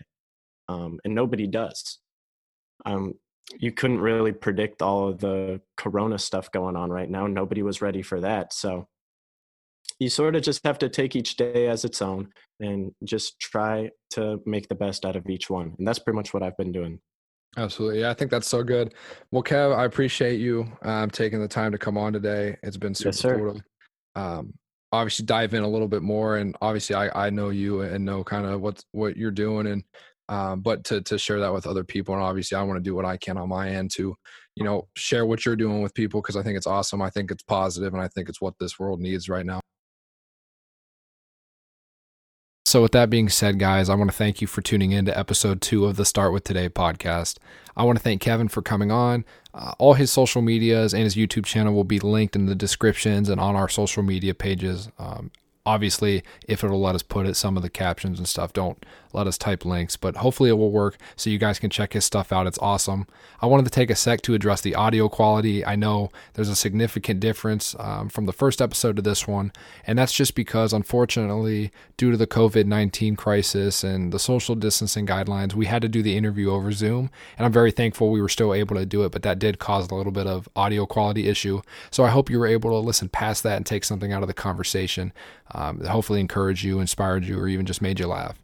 um, 0.69 0.99
and 1.03 1.13
nobody 1.13 1.47
does. 1.47 1.99
Um, 2.85 3.15
you 3.57 3.71
couldn't 3.71 3.99
really 3.99 4.31
predict 4.31 4.81
all 4.81 5.09
of 5.09 5.19
the 5.19 5.59
corona 5.77 6.19
stuff 6.19 6.51
going 6.51 6.75
on 6.75 6.89
right 6.89 7.09
now. 7.09 7.27
Nobody 7.27 7.63
was 7.63 7.81
ready 7.81 8.01
for 8.01 8.21
that 8.21 8.53
so 8.53 8.87
you 9.99 10.09
sort 10.09 10.35
of 10.35 10.41
just 10.41 10.65
have 10.65 10.79
to 10.79 10.89
take 10.89 11.15
each 11.15 11.35
day 11.35 11.67
as 11.67 11.83
its 11.83 12.01
own 12.01 12.29
and 12.61 12.93
just 13.03 13.39
try 13.39 13.89
to 14.11 14.41
make 14.45 14.67
the 14.69 14.75
best 14.75 15.05
out 15.05 15.15
of 15.15 15.29
each 15.29 15.49
one 15.49 15.75
and 15.77 15.87
that's 15.87 15.99
pretty 15.99 16.15
much 16.15 16.33
what 16.33 16.43
i've 16.43 16.57
been 16.57 16.71
doing. 16.71 16.99
Absolutely 17.57 18.01
yeah 18.01 18.09
i 18.09 18.13
think 18.13 18.31
that's 18.31 18.47
so 18.47 18.63
good. 18.63 18.93
Well 19.31 19.43
kev 19.43 19.75
i 19.75 19.85
appreciate 19.85 20.39
you 20.39 20.71
um, 20.83 21.09
taking 21.09 21.41
the 21.41 21.47
time 21.47 21.71
to 21.71 21.77
come 21.77 21.97
on 21.97 22.13
today. 22.13 22.57
It's 22.63 22.77
been 22.77 22.95
super 22.95 23.09
yes, 23.09 23.19
supportive 23.19 23.61
um, 24.15 24.53
obviously 24.91 25.25
dive 25.25 25.53
in 25.53 25.63
a 25.63 25.67
little 25.67 25.87
bit 25.87 26.01
more 26.01 26.37
and 26.37 26.55
obviously 26.61 26.95
i 26.95 27.27
i 27.27 27.29
know 27.29 27.49
you 27.49 27.81
and 27.81 28.03
know 28.03 28.23
kind 28.23 28.45
of 28.45 28.59
what 28.61 28.83
what 28.91 29.15
you're 29.15 29.29
doing 29.29 29.67
and 29.67 29.83
um, 30.29 30.61
but 30.61 30.83
to 30.85 31.01
to 31.01 31.17
share 31.17 31.39
that 31.39 31.53
with 31.53 31.67
other 31.67 31.83
people 31.83 32.13
and 32.13 32.23
obviously 32.23 32.57
i 32.57 32.63
want 32.63 32.77
to 32.77 32.83
do 32.83 32.95
what 32.95 33.05
i 33.05 33.17
can 33.17 33.37
on 33.37 33.49
my 33.49 33.69
end 33.69 33.91
to 33.91 34.15
you 34.55 34.63
know 34.63 34.87
share 34.95 35.25
what 35.25 35.45
you're 35.45 35.55
doing 35.55 35.81
with 35.81 35.93
people 35.93 36.21
because 36.21 36.37
i 36.37 36.43
think 36.43 36.55
it's 36.55 36.67
awesome 36.67 37.01
i 37.01 37.09
think 37.09 37.31
it's 37.31 37.43
positive 37.43 37.93
and 37.93 38.01
i 38.01 38.07
think 38.07 38.29
it's 38.29 38.39
what 38.39 38.53
this 38.59 38.79
world 38.79 39.01
needs 39.01 39.27
right 39.27 39.45
now 39.45 39.59
so, 42.69 42.83
with 42.83 42.91
that 42.91 43.09
being 43.09 43.29
said, 43.29 43.57
guys, 43.57 43.89
I 43.89 43.95
want 43.95 44.11
to 44.11 44.15
thank 44.15 44.41
you 44.41 44.47
for 44.47 44.61
tuning 44.61 44.91
in 44.91 45.05
to 45.05 45.17
episode 45.17 45.59
two 45.59 45.85
of 45.87 45.95
the 45.95 46.05
Start 46.05 46.31
With 46.31 46.43
Today 46.43 46.69
podcast. 46.69 47.37
I 47.75 47.83
want 47.83 47.97
to 47.97 48.03
thank 48.03 48.21
Kevin 48.21 48.47
for 48.47 48.61
coming 48.61 48.91
on. 48.91 49.25
Uh, 49.55 49.71
all 49.79 49.95
his 49.95 50.11
social 50.11 50.43
medias 50.43 50.93
and 50.93 51.01
his 51.01 51.15
YouTube 51.15 51.45
channel 51.45 51.73
will 51.73 51.83
be 51.83 51.97
linked 51.97 52.35
in 52.35 52.45
the 52.45 52.53
descriptions 52.53 53.27
and 53.27 53.41
on 53.41 53.55
our 53.55 53.69
social 53.69 54.03
media 54.03 54.35
pages. 54.35 54.87
Um, 54.99 55.31
obviously, 55.65 56.21
if 56.47 56.63
it'll 56.63 56.79
let 56.79 56.93
us 56.93 57.01
put 57.01 57.25
it, 57.25 57.35
some 57.35 57.57
of 57.57 57.63
the 57.63 57.71
captions 57.71 58.19
and 58.19 58.27
stuff, 58.27 58.53
don't 58.53 58.85
let 59.13 59.27
us 59.27 59.37
type 59.37 59.65
links, 59.65 59.95
but 59.95 60.17
hopefully 60.17 60.49
it 60.49 60.57
will 60.57 60.71
work 60.71 60.97
so 61.15 61.29
you 61.29 61.37
guys 61.37 61.59
can 61.59 61.69
check 61.69 61.93
his 61.93 62.05
stuff 62.05 62.31
out. 62.31 62.47
It's 62.47 62.59
awesome. 62.59 63.07
I 63.41 63.47
wanted 63.47 63.65
to 63.65 63.71
take 63.71 63.89
a 63.89 63.95
sec 63.95 64.21
to 64.23 64.33
address 64.33 64.61
the 64.61 64.75
audio 64.75 65.09
quality. 65.09 65.65
I 65.65 65.75
know 65.75 66.11
there's 66.33 66.49
a 66.49 66.55
significant 66.55 67.19
difference 67.19 67.75
um, 67.79 68.09
from 68.09 68.25
the 68.25 68.33
first 68.33 68.61
episode 68.61 68.95
to 68.97 69.01
this 69.01 69.27
one, 69.27 69.51
and 69.87 69.97
that's 69.97 70.13
just 70.13 70.35
because, 70.35 70.73
unfortunately, 70.73 71.71
due 71.97 72.11
to 72.11 72.17
the 72.17 72.27
COVID 72.27 72.65
19 72.65 73.15
crisis 73.15 73.83
and 73.83 74.11
the 74.11 74.19
social 74.19 74.55
distancing 74.55 75.07
guidelines, 75.07 75.53
we 75.53 75.65
had 75.65 75.81
to 75.81 75.89
do 75.89 76.03
the 76.03 76.15
interview 76.15 76.51
over 76.51 76.71
Zoom, 76.71 77.09
and 77.37 77.45
I'm 77.45 77.53
very 77.53 77.71
thankful 77.71 78.11
we 78.11 78.21
were 78.21 78.29
still 78.29 78.53
able 78.53 78.75
to 78.75 78.85
do 78.85 79.03
it, 79.03 79.11
but 79.11 79.23
that 79.23 79.39
did 79.39 79.59
cause 79.59 79.89
a 79.89 79.95
little 79.95 80.11
bit 80.11 80.27
of 80.27 80.47
audio 80.55 80.85
quality 80.85 81.27
issue. 81.27 81.61
So 81.91 82.03
I 82.03 82.09
hope 82.09 82.29
you 82.29 82.39
were 82.39 82.47
able 82.47 82.69
to 82.71 82.77
listen 82.77 83.09
past 83.09 83.43
that 83.43 83.57
and 83.57 83.65
take 83.65 83.83
something 83.83 84.13
out 84.13 84.21
of 84.21 84.27
the 84.27 84.33
conversation. 84.33 85.13
Um, 85.51 85.83
hopefully, 85.83 86.19
encourage 86.19 86.63
you, 86.63 86.79
inspired 86.79 87.25
you, 87.25 87.39
or 87.39 87.47
even 87.47 87.65
just 87.65 87.81
made 87.81 87.99
you 87.99 88.07
laugh 88.07 88.37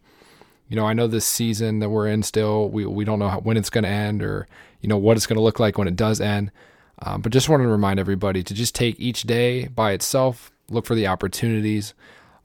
you 0.67 0.75
know, 0.75 0.85
I 0.85 0.93
know 0.93 1.07
this 1.07 1.25
season 1.25 1.79
that 1.79 1.89
we're 1.89 2.07
in 2.07 2.23
still, 2.23 2.69
we, 2.69 2.85
we 2.85 3.05
don't 3.05 3.19
know 3.19 3.29
how, 3.29 3.39
when 3.39 3.57
it's 3.57 3.69
going 3.69 3.83
to 3.83 3.89
end 3.89 4.23
or, 4.23 4.47
you 4.81 4.89
know, 4.89 4.97
what 4.97 5.17
it's 5.17 5.27
going 5.27 5.37
to 5.37 5.43
look 5.43 5.59
like 5.59 5.77
when 5.77 5.87
it 5.87 5.95
does 5.95 6.19
end. 6.19 6.51
Um, 6.99 7.21
but 7.21 7.31
just 7.31 7.49
wanted 7.49 7.65
to 7.65 7.69
remind 7.69 7.99
everybody 7.99 8.43
to 8.43 8.53
just 8.53 8.73
take 8.73 8.99
each 8.99 9.23
day 9.23 9.67
by 9.67 9.91
itself, 9.91 10.51
look 10.69 10.85
for 10.85 10.95
the 10.95 11.07
opportunities, 11.07 11.93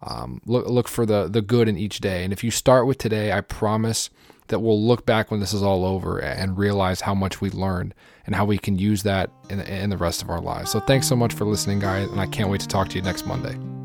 um, 0.02 0.40
look, 0.44 0.66
look 0.68 0.88
for 0.88 1.06
the, 1.06 1.28
the 1.28 1.42
good 1.42 1.68
in 1.68 1.76
each 1.76 2.00
day. 2.00 2.24
And 2.24 2.32
if 2.32 2.42
you 2.42 2.50
start 2.50 2.86
with 2.86 2.98
today, 2.98 3.32
I 3.32 3.40
promise 3.42 4.10
that 4.48 4.58
we'll 4.58 4.82
look 4.82 5.06
back 5.06 5.30
when 5.30 5.40
this 5.40 5.54
is 5.54 5.62
all 5.62 5.84
over 5.84 6.18
and 6.18 6.58
realize 6.58 7.02
how 7.02 7.14
much 7.14 7.40
we 7.40 7.50
learned 7.50 7.94
and 8.26 8.34
how 8.34 8.44
we 8.44 8.58
can 8.58 8.78
use 8.78 9.04
that 9.04 9.30
in, 9.48 9.60
in 9.60 9.90
the 9.90 9.96
rest 9.96 10.22
of 10.22 10.28
our 10.28 10.40
lives. 10.40 10.70
So 10.72 10.80
thanks 10.80 11.06
so 11.06 11.16
much 11.16 11.32
for 11.32 11.44
listening, 11.44 11.78
guys. 11.78 12.08
And 12.08 12.20
I 12.20 12.26
can't 12.26 12.50
wait 12.50 12.60
to 12.62 12.68
talk 12.68 12.88
to 12.88 12.96
you 12.96 13.02
next 13.02 13.26
Monday. 13.26 13.79